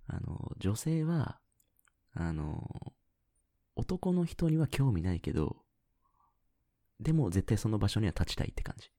[0.07, 1.39] あの、女性は、
[2.13, 2.93] あの、
[3.75, 5.57] 男の人には興味ないけど、
[6.99, 8.91] でも絶対その場所には立ちたいって感じ。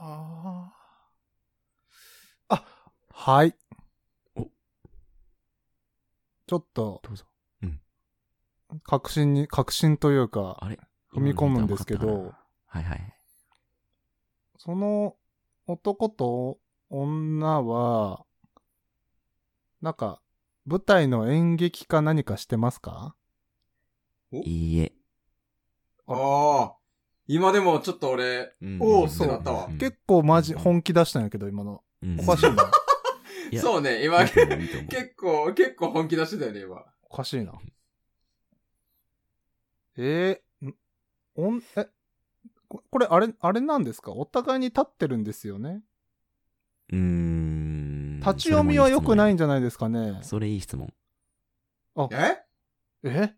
[0.00, 2.64] あーあ、
[3.10, 3.54] はい。
[4.36, 4.44] お
[6.46, 7.24] ちょっと、どうぞ。
[8.84, 10.78] 確信に、確信というか、あれ？
[11.12, 12.34] 踏み込むんですけど
[12.66, 13.14] はいはい。
[14.58, 15.16] その
[15.66, 16.58] 男と
[16.90, 18.24] 女は、
[19.80, 20.20] なんか、
[20.66, 23.16] 舞台の演劇か何かしてますか？
[24.30, 24.92] いいえ。
[26.06, 26.77] ああ。
[27.28, 28.78] 今でもちょっと俺、うん。
[28.80, 29.10] おーん。
[29.14, 29.66] ってなったわ。
[29.66, 29.78] うん。
[29.78, 31.84] 結構マジ、本気出したんやけど、今の。
[32.02, 32.18] うん。
[32.20, 32.70] おかしいな。
[33.52, 36.84] いやそうね、今、いいと思ういいと思う結構、結構本気出してたよね、今。
[37.08, 37.52] おかしいな。
[39.96, 40.74] えー、ん
[41.34, 41.88] おん、え、
[42.68, 44.12] ここれ、あれ、あれなんですか？
[44.12, 45.82] お互いに立ってるんですよね？
[46.92, 48.20] うーん。
[48.20, 50.18] 立ち読みは良くないんじじゃないですかね？
[50.22, 50.92] それいい質問。
[52.10, 52.38] え？
[53.04, 53.10] え？
[53.10, 53.36] 立ち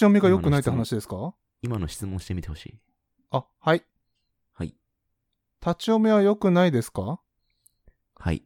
[0.00, 1.34] 読みが良くないって話ですか？
[1.62, 2.78] 今の質問してみてほしい。
[3.30, 3.84] あ、はい。
[4.52, 4.68] はい。
[5.64, 7.20] 立ち読みは良くないですか？
[8.16, 8.42] はい。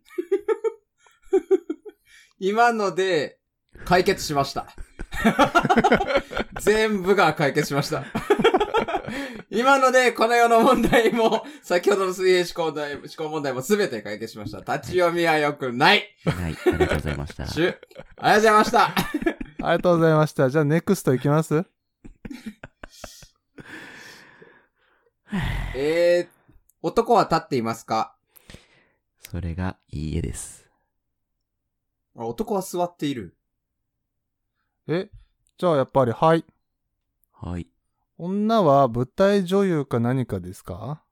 [2.38, 3.38] 今ので、
[3.84, 4.66] 解決しました。
[6.60, 8.04] 全部が解決しました。
[9.50, 14.58] 今ので、この世の問題も、先ほどの水平思考題思考問題も全て解決しました。
[14.58, 16.04] 立ち読みは良くない。
[16.24, 16.56] はい。
[16.66, 17.44] ありがとうございました。
[17.44, 18.84] ありがとうございました。
[18.94, 18.94] あ
[19.60, 20.50] りがとうございました。
[20.50, 21.64] じゃあ、ネクストいきます？
[25.74, 28.14] えー、男は立っていますか？
[29.20, 30.68] それがいいえです。
[32.14, 33.34] あ男は座っている。
[34.86, 35.10] え
[35.56, 36.44] じゃあ、やっぱり、はい。
[37.32, 37.68] はい。
[38.18, 41.02] 女は舞台女優か何かですか？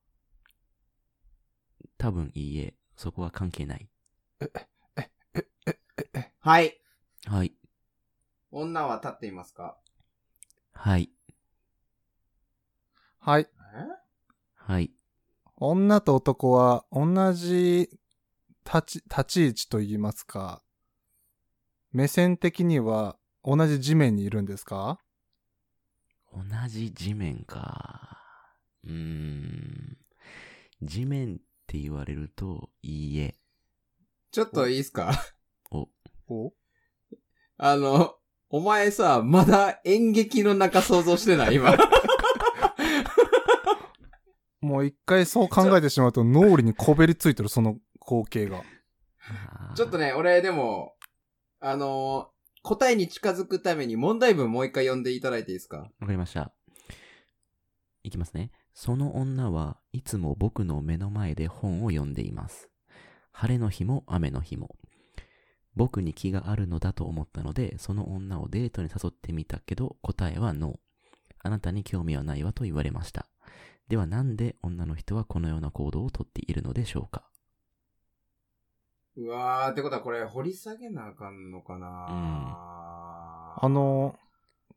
[1.96, 2.74] 多分いいえ。
[2.96, 3.88] そこは関係ない。
[6.40, 6.78] はい。
[7.24, 7.54] はい。
[8.50, 9.78] 女は立っていますか？
[10.72, 11.10] はい。
[13.20, 13.42] はい。
[13.42, 13.99] え？
[14.66, 14.90] はい。
[15.56, 17.90] 女と男は同じ
[18.64, 20.62] 立ち、立ち位置と言いますか、
[21.92, 25.00] 目線的には同じ地面にいるんですか？
[26.32, 28.18] 同じ地面か。
[28.84, 29.96] うーん。
[30.82, 33.34] 地面って言われると、いいえ。
[34.30, 35.12] ちょっといいですか？
[35.70, 35.88] お、
[36.28, 36.52] お
[37.58, 38.14] あの、
[38.48, 41.56] お前さ、まだ演劇の中想像してない？
[41.56, 41.76] 今。
[44.60, 48.62] もう一回そう考えてしまうと脳裏にこべりついてるその光景が。
[49.74, 50.94] ちょっとね、俺でも、
[51.60, 55.78] あのー答えに近づくために問題文もう一回読んでいただいていいですか？
[55.78, 56.52] わかりました。
[58.02, 58.50] いきますね。
[58.74, 62.68] その女はいつも僕の目の前で本を読んでいます。
[63.32, 64.76] 晴れの日も雨の日も。
[65.74, 70.76] 僕に気があるのだと思ったので、その女をデートに誘ってみたけど、答えはノー。
[71.38, 73.26] あなたに興味はないわと言われました。
[73.90, 77.24] ではなんで女の人はこのような行動をとっているのでしょうか？
[79.16, 82.06] うわー、ってことはこれ掘り下げなあかんのかな
[83.60, 84.14] あの、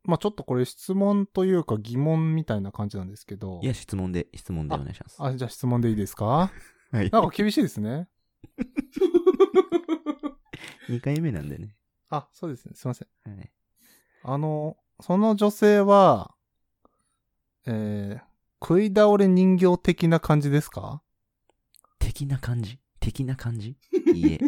[0.03, 3.67] まあ、ちょっとこれ質問というか疑問みたいな感じなんですけどい。
[3.67, 5.17] や、質問で、質問でお願いします。
[5.19, 6.51] あ、じゃあ質問でいいですか？
[6.91, 8.09] はいなんか厳しいですね。
[10.89, 11.75] 2回目なんでね。
[12.09, 12.73] あ、そうですね。
[12.75, 13.07] すいません。
[13.37, 13.51] はい。
[14.23, 16.33] あの、その女性は、
[17.65, 18.32] えー、
[18.63, 21.01] 食い倒れ人形的な感じですか？
[21.99, 22.79] 的な感じ？
[22.99, 23.75] 的な感じ？
[24.13, 24.39] いいえ。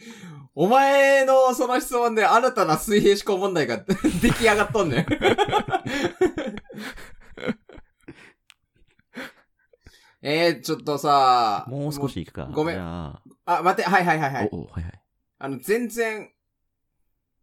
[0.54, 3.78] お前のその質問で新たな水平思考問題が
[4.22, 5.06] 出来上がっとんねん。
[10.20, 12.46] えー、ちょっとさ、もう少しいくか。
[12.52, 14.48] ごめんあ、待って、はいはいはいはい。
[14.52, 15.02] お、お、はいはい。
[15.38, 16.32] あの、全然、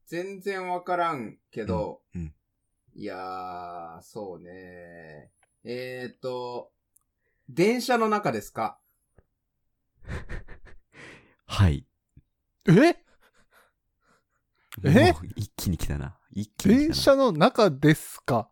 [0.08, 2.32] 全然わからんけど、うんうん
[2.98, 5.30] いやー、そうね。
[5.68, 6.72] えーっと、
[7.50, 8.78] 電車の中ですか？
[11.48, 11.88] はい。
[12.68, 12.96] え？
[14.84, 15.14] え？
[15.36, 16.16] 一気に来たな。
[16.32, 16.86] 一気に来たな。
[16.86, 18.48] 電車の中ですか？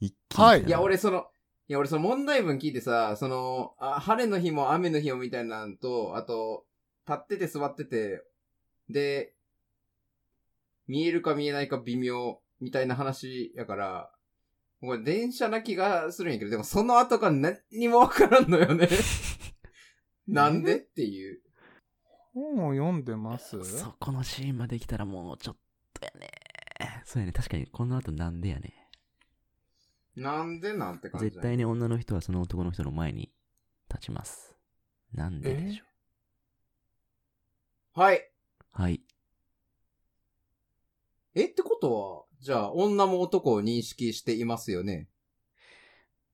[0.00, 0.38] 一気。
[0.38, 1.28] はいいや、俺その、
[1.66, 6.66] いや、俺その問題文聞いてさ、その、あ晴れの日も雨の日もみたいなんと、あと、
[7.08, 8.22] 立ってて座ってて、
[8.90, 9.32] で、
[10.88, 14.10] 見えるか見えないか微妙、みたいな話やから、
[14.84, 18.88] これ電車な気がするんやけど、でもその後が何にもわからんのよね。
[20.26, 21.40] なんでっていう。
[22.32, 23.62] 本を読んでます？
[23.64, 25.56] そこのシーンまで来たらもうちょっ
[25.92, 26.30] とやね。
[27.04, 27.32] そうやね。
[27.32, 28.88] 確かに、この後なんでやね。
[30.16, 33.32] なんでなんて感じ絶対に女の人はその男の人の前に
[33.88, 34.56] 立ちます。
[35.12, 38.18] なんででしょはい。
[38.18, 38.22] う。
[38.72, 39.02] はい。
[41.36, 45.08] え、ってことは、じゃあ、女も男を認識していますよね？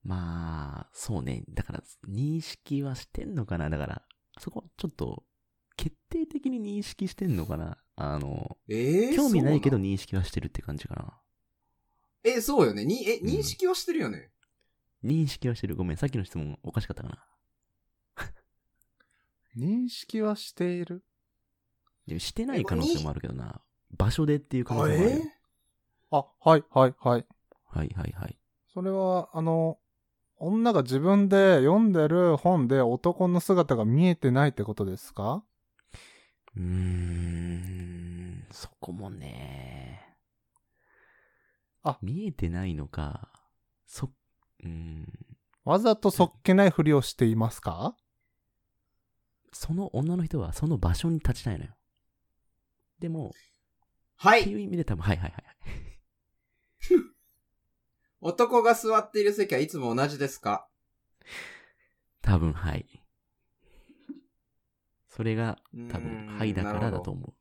[0.03, 1.45] まあ、そうね。
[1.49, 3.69] だから、認識はしてんのかな？
[3.69, 4.01] だから、
[4.37, 5.23] そこ、ちょっと、
[5.77, 7.77] 決定的に認識してんのかな？
[7.95, 11.17] あの、えー、興味ないけど認識はしてるって感じかな。
[12.25, 12.83] え、そうよね。
[12.83, 14.31] に、え、うん認識はしてるよね？
[15.05, 15.77] 認識はしてる。
[15.77, 17.09] ごめん、さっきの質問おかしかったか
[18.17, 18.33] な？
[19.55, 21.05] 認識はしている？
[22.05, 23.61] でもしてない可能性もあるけどな。
[23.91, 25.25] 場所でっていう可能性もあるよ。
[26.11, 27.25] あ、はい、はい、はい。
[27.67, 28.37] はいはいはい。
[28.73, 29.77] それは、あの、
[30.37, 35.43] 女が自分で読んでる本で男の姿が見えてないってことですか？
[36.57, 40.17] うーん、そこもね。
[41.83, 43.29] あ見えてないのか。
[43.85, 45.07] そ、うーん。
[45.63, 47.95] わざとそっけないふりをしていますか？
[49.53, 51.71] その女の人はその場所に立ちたいのよ。
[52.99, 53.31] でも、
[54.17, 54.41] はい。
[54.41, 55.50] っていう意味で多分、はいはいはい。
[58.21, 60.67] 男が座っている席はいつも同じですか？
[62.21, 62.85] 多分、はい。
[65.09, 65.57] それが、
[65.89, 67.33] 多分、んはいだからだと思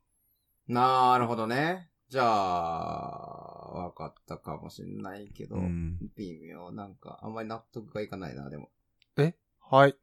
[0.66, 1.90] なるほどね。
[2.08, 5.58] じゃあ、わかったかもしんないけど、う。
[5.58, 5.98] うん。
[6.16, 6.72] 微妙。
[6.72, 8.70] なんか、あんまり納得がいかないな、でも。
[9.18, 9.34] え？
[9.60, 9.96] はい。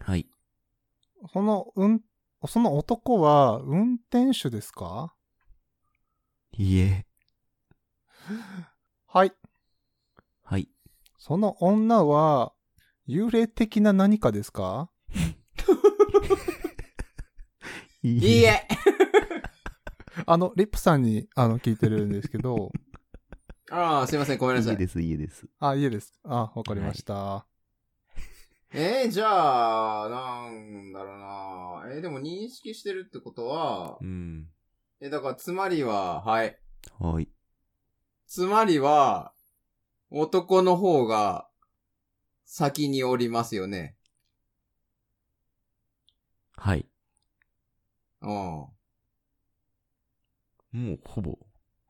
[0.00, 0.28] はい。
[1.32, 2.00] その、うん、
[2.46, 5.12] その男は運転手ですか？
[6.52, 7.06] いいえ。
[11.28, 11.38] はい。
[11.38, 11.38] はい。
[11.38, 12.52] その女は、
[13.08, 14.90] 幽霊的な何かですか？
[18.02, 18.62] いいいえ
[20.26, 22.70] あの、リップさんに、あの、聞いてるんですけど、
[23.70, 24.72] ああ、すいません、ごめんなさい。
[24.72, 25.48] いいです、いいです。
[25.58, 26.12] あ、いいです。
[26.22, 27.46] あ、わかりました。
[28.72, 31.94] えー、じゃあ、なんだろうな。
[31.94, 34.52] えーでも認識してるってことはう、ん。
[35.00, 36.58] え、だから、つまりは、はい。
[36.98, 37.28] はい。
[38.26, 39.32] つまりは、
[40.18, 41.48] 男の方が、
[42.44, 43.96] 先におりますよね。
[46.56, 46.86] はい。
[48.22, 48.30] うん。
[48.30, 48.72] も
[50.72, 51.38] う、ほぼ、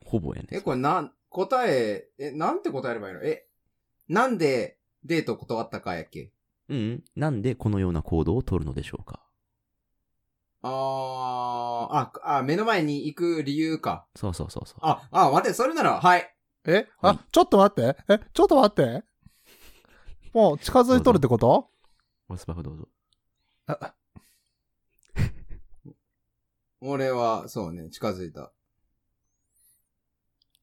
[0.05, 0.49] ほぼやね。
[0.51, 3.23] え、これなん、答え、え、なんて答えればいいの？
[3.23, 3.47] え、
[4.09, 6.33] なんでデート断ったかやっけ？
[6.69, 7.05] うん。
[7.15, 9.23] なんでこのような行動を取るのでしょうか？
[10.63, 14.07] あー、あ、あ、目の前に行く理由か。
[14.17, 14.79] そうそうそうそう。
[14.83, 16.36] あ、あ、待って、それなら、はい。
[16.67, 16.87] え？
[17.01, 17.97] あはい、ちょっと待って。
[18.09, 19.05] え、ちょっと待って。
[20.33, 21.71] もう近づいとるってこと？
[22.29, 22.89] オスパフどうぞ。
[23.69, 23.95] あ
[26.81, 28.53] 俺は、そうね、近づいた。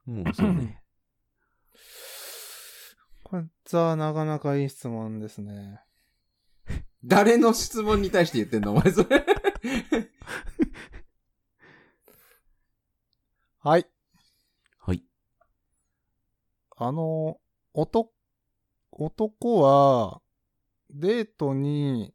[0.05, 0.81] もう、そうね。
[3.23, 3.45] これ
[3.79, 5.81] はなかなかいい質問ですね。
[7.03, 8.73] 誰の質問に対して言ってんの？
[8.73, 9.25] お前それ。
[13.59, 13.77] はい。
[13.77, 13.87] はい。
[16.75, 17.39] あの、
[17.73, 18.11] 男、
[18.91, 20.21] 男は、
[20.89, 22.13] デートに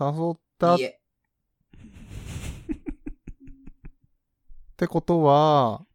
[0.00, 1.00] 誘ったっいいえ。
[4.76, 5.86] てことは、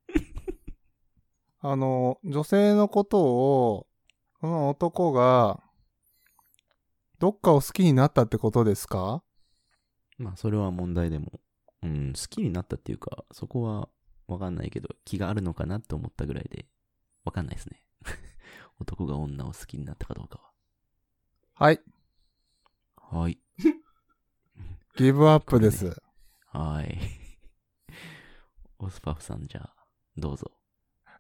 [1.60, 3.88] あの、女性のことを、
[4.40, 5.62] この男が、
[7.20, 9.24] どっかを好きになったってことですか？
[10.18, 11.42] まあ、それは問題でも。
[11.84, 13.90] うん、好きになったっていうか、そこは
[14.28, 16.66] わかんないけど、気があるのかなって思ったぐらいで、
[17.28, 17.84] わかんないですね。
[18.80, 20.52] 男が女を好きになったかどうか
[21.56, 21.82] はい。
[22.96, 23.20] は。
[23.20, 23.38] はい。
[24.96, 26.02] ギブアップです。
[26.48, 26.98] はい。
[28.80, 29.76] オスパフさんじゃあ、
[30.16, 30.52] どうぞ。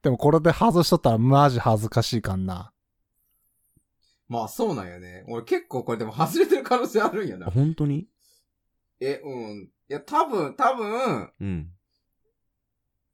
[0.01, 2.72] でもこれで外しとったらマジ恥ずかしいかんな。
[4.30, 5.26] まあ、そうなんよね。
[5.28, 7.45] 俺結構これでも外れてる可能性あるんやあ、な。
[7.47, 8.08] 本当に？
[9.01, 9.64] え、うん。
[9.64, 11.74] いや、多分、多分、うん。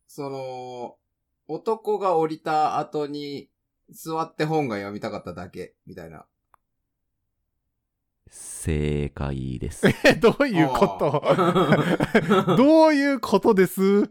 [0.08, 0.98] その、
[1.48, 3.50] 男が降りた後に
[3.89, 6.26] 座って本が読みたかっただけ、みたいな。
[8.30, 9.88] 正解です。
[10.06, 11.22] え、どういうこと？
[11.24, 14.10] あ どういうことです？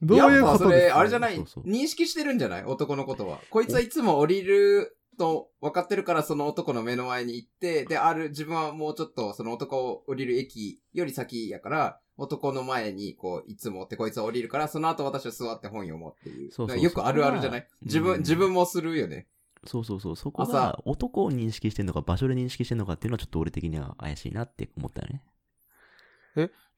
[0.00, 1.36] どういうやっぱそれ、ことですあれじゃない？
[1.36, 1.64] そうそう。
[1.64, 2.64] 認識してるんじゃない？
[2.64, 3.40] 男のことは。
[3.50, 16.50] こいつはいつも降りると分かってるからその男の目の前に行って、で、ある、自分はもうちょっとその男を降りる駅より先やから、男の前にこう、いつもってこいつは降りるから、その後私は座って本読もうっていう。
[16.52, 17.68] そうそうよくあるあるじゃない？
[17.82, 19.26] 自分、うん自分もするよね。
[19.66, 20.16] そうそうそう。
[20.16, 25.22] そこ朝が男を認識してんのか場所で認識してんのかっていうのはちょっと俺的には怪しいなって思ったよね。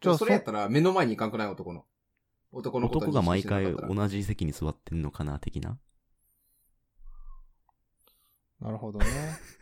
[0.00, 1.48] じゃあそれやったら目の前に行かんくない？
[1.48, 1.84] 男の。
[2.50, 5.78] 男の男が毎回同じ席に座ってんのかな的な。
[8.60, 9.06] なるほどね。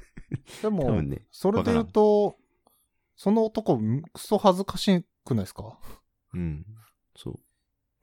[0.62, 1.26] でも多分、ね。
[1.30, 2.36] それで言うと、
[3.16, 5.78] その男、クソ恥ずかしくないですか？
[6.34, 6.64] うん。
[7.16, 7.34] そう。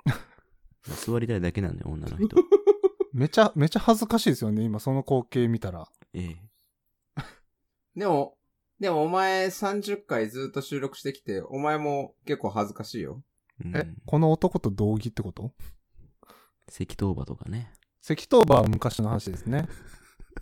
[1.11, 2.36] 座りたいだけなんだよ、女の人。
[3.13, 5.88] めちゃ、めちゃ恥ずかしいですよね、今その光景見たら。
[6.13, 6.38] ええ。
[7.95, 8.38] でも、
[8.80, 13.24] でもお前30回ずっと収録してきて、お前も結構恥ずかしいよ。
[13.63, 15.53] うんえ、この男と同義ってこと？
[16.69, 17.71] 石頭馬とかね。
[18.01, 19.67] 石頭馬は昔の話ですね。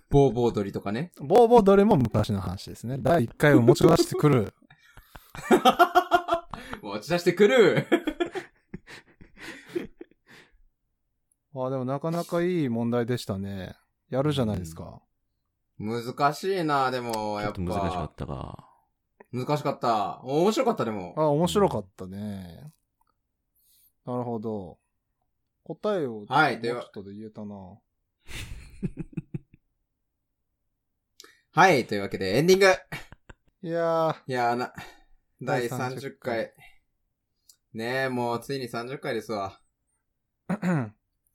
[0.10, 1.12] ボーボー鳥りとかね。
[1.20, 2.98] ボーボーどれも昔の話ですね。
[3.00, 4.54] 第1回を持ち出してくる。
[7.02, 7.88] 持ち出してくる
[11.54, 13.76] あでもなかなかいい問題でしたね。
[14.10, 15.02] やるじゃないですか。
[15.78, 18.16] 難しいな、でも、ちょやっっと難しかぱっ。
[18.16, 18.70] たか。
[19.34, 20.22] 難しかった。
[20.24, 21.14] 面白かった、でも。
[21.18, 22.72] あ、面白かったね。
[24.06, 24.80] なるほど。
[25.64, 27.56] 答えを、はいではちょっとで言えたな。
[31.54, 32.68] はい、というわけでエンディング
[33.64, 34.74] いやいやーな、
[35.42, 36.54] 第第30 30回。
[37.74, 39.60] ねえ、もうついに30回ですわ。
[40.50, 40.90] ー、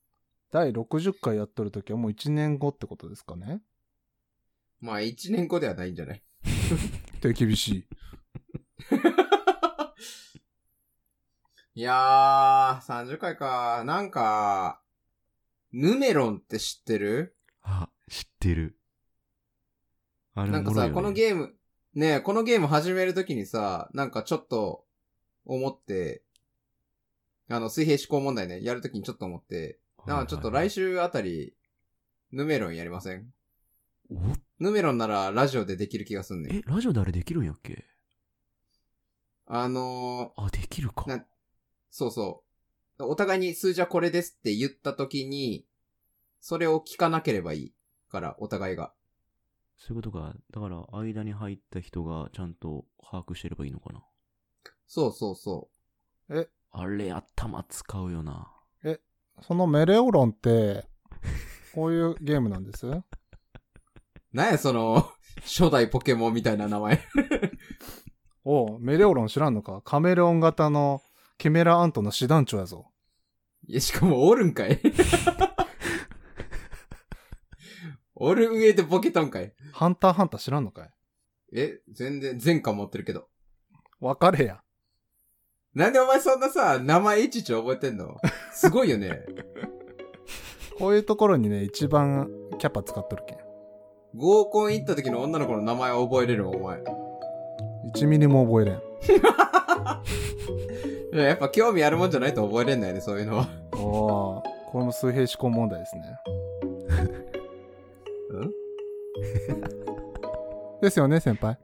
[0.53, 3.63] 第60回やっとるときはもう1年後ってことですかね？
[4.81, 6.23] まあ1年後ではないんじゃない？
[7.23, 7.87] 手厳しい。
[11.75, 13.83] いやー、30回か。
[13.85, 14.81] なんか、
[15.73, 17.37] ヌメロンって知ってる？
[17.63, 18.79] あ、知ってる。
[20.35, 21.55] あれなんかさ、このーゲーム、
[21.95, 24.87] ねえ、このゲーム始めるときにさ、なんかちょっと
[25.45, 26.23] 思って、
[27.49, 31.55] あの、水平思考問題ね、やるときにちょっと思って、なちょっと来週あたり、
[32.33, 33.33] ヌメロンやりません？
[34.11, 34.15] お？
[34.59, 36.57] ヌメロンならラジオでできる気がすんねん。
[36.57, 37.85] え、ラジオであれできるんやっけ？
[39.47, 41.05] あのあ、できるか。
[41.07, 41.25] な
[41.91, 42.43] そうそ
[42.99, 43.05] う。
[43.05, 45.67] お互いに数字はこれですって言ったときに、
[46.41, 47.73] それを聞かなければいい
[48.11, 48.93] から、お互いが。
[49.79, 50.35] そういうことか。
[50.51, 54.03] だから、間に入った人がちゃんと把握してればいいのかな？
[54.89, 55.69] そうそうそ
[56.73, 58.53] あれ、頭使うよな。
[59.43, 60.87] そのメレオロンって、
[61.75, 62.87] こういうゲームなんです？
[62.87, 63.05] う。
[64.33, 65.11] なんやその、
[65.43, 67.03] 初代ポケモンみたいな名前。
[68.45, 69.83] おうメレオロン知らんのか？
[69.83, 71.03] カメレオン型の
[71.37, 72.91] キメラアントの師団長やぞ。
[73.67, 74.81] いや、しかもおるんかい？
[78.15, 79.53] おる上でボケたんかい？
[79.73, 80.91] ハンターハンター知らんのかい？
[81.53, 83.29] え、全然、前科持ってるけど。
[84.01, 84.63] わかれや。
[85.77, 88.17] なんでお前そんなさ、名前いちいち覚えてんの？
[88.51, 89.25] すごいよね。
[90.79, 93.39] こういうところにね、一番キャパ使っとるけん。
[94.17, 96.83] 合コン行った時の女の子の名前を覚えれるお前。
[97.95, 98.75] 1ミリも覚えれん。
[98.77, 98.79] い
[101.19, 103.47] ややっぱ興味あるもんじゃないと覚えれんだよね、そういうのは。
[103.75, 106.03] おーこれも水平思考問題ですね。
[108.31, 108.51] うん？
[110.81, 111.53] ですよね、先輩。
[111.53, 111.59] ん？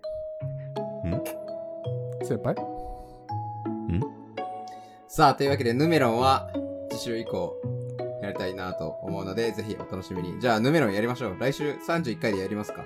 [2.26, 2.54] 先輩？
[5.14, 6.48] さあ、というわけで、ヌメロンは、
[6.90, 7.54] 次週以降、
[8.22, 10.40] やりたいなと思うので、ぜひお楽しみに。
[10.40, 11.36] じゃあ、ヌメロンやりましょう。
[11.38, 12.82] 来週31回でやりますか。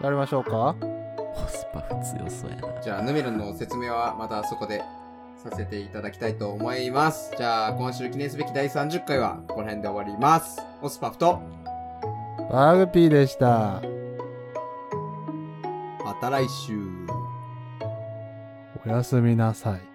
[0.00, 0.74] やりましょうか？
[0.80, 2.80] コスパ不強そうやな。
[2.80, 4.82] じゃあ、ヌメロンの説明はまたそこで
[5.36, 7.34] させていただきたいと思います。
[7.36, 10.58] じゃあ、今週記念すべき第30回は、この辺で終わります。
[10.80, 11.42] オスパフと、
[12.50, 13.82] バーグピーでした。
[16.02, 16.78] また来週。
[18.86, 19.91] おやすみなさい。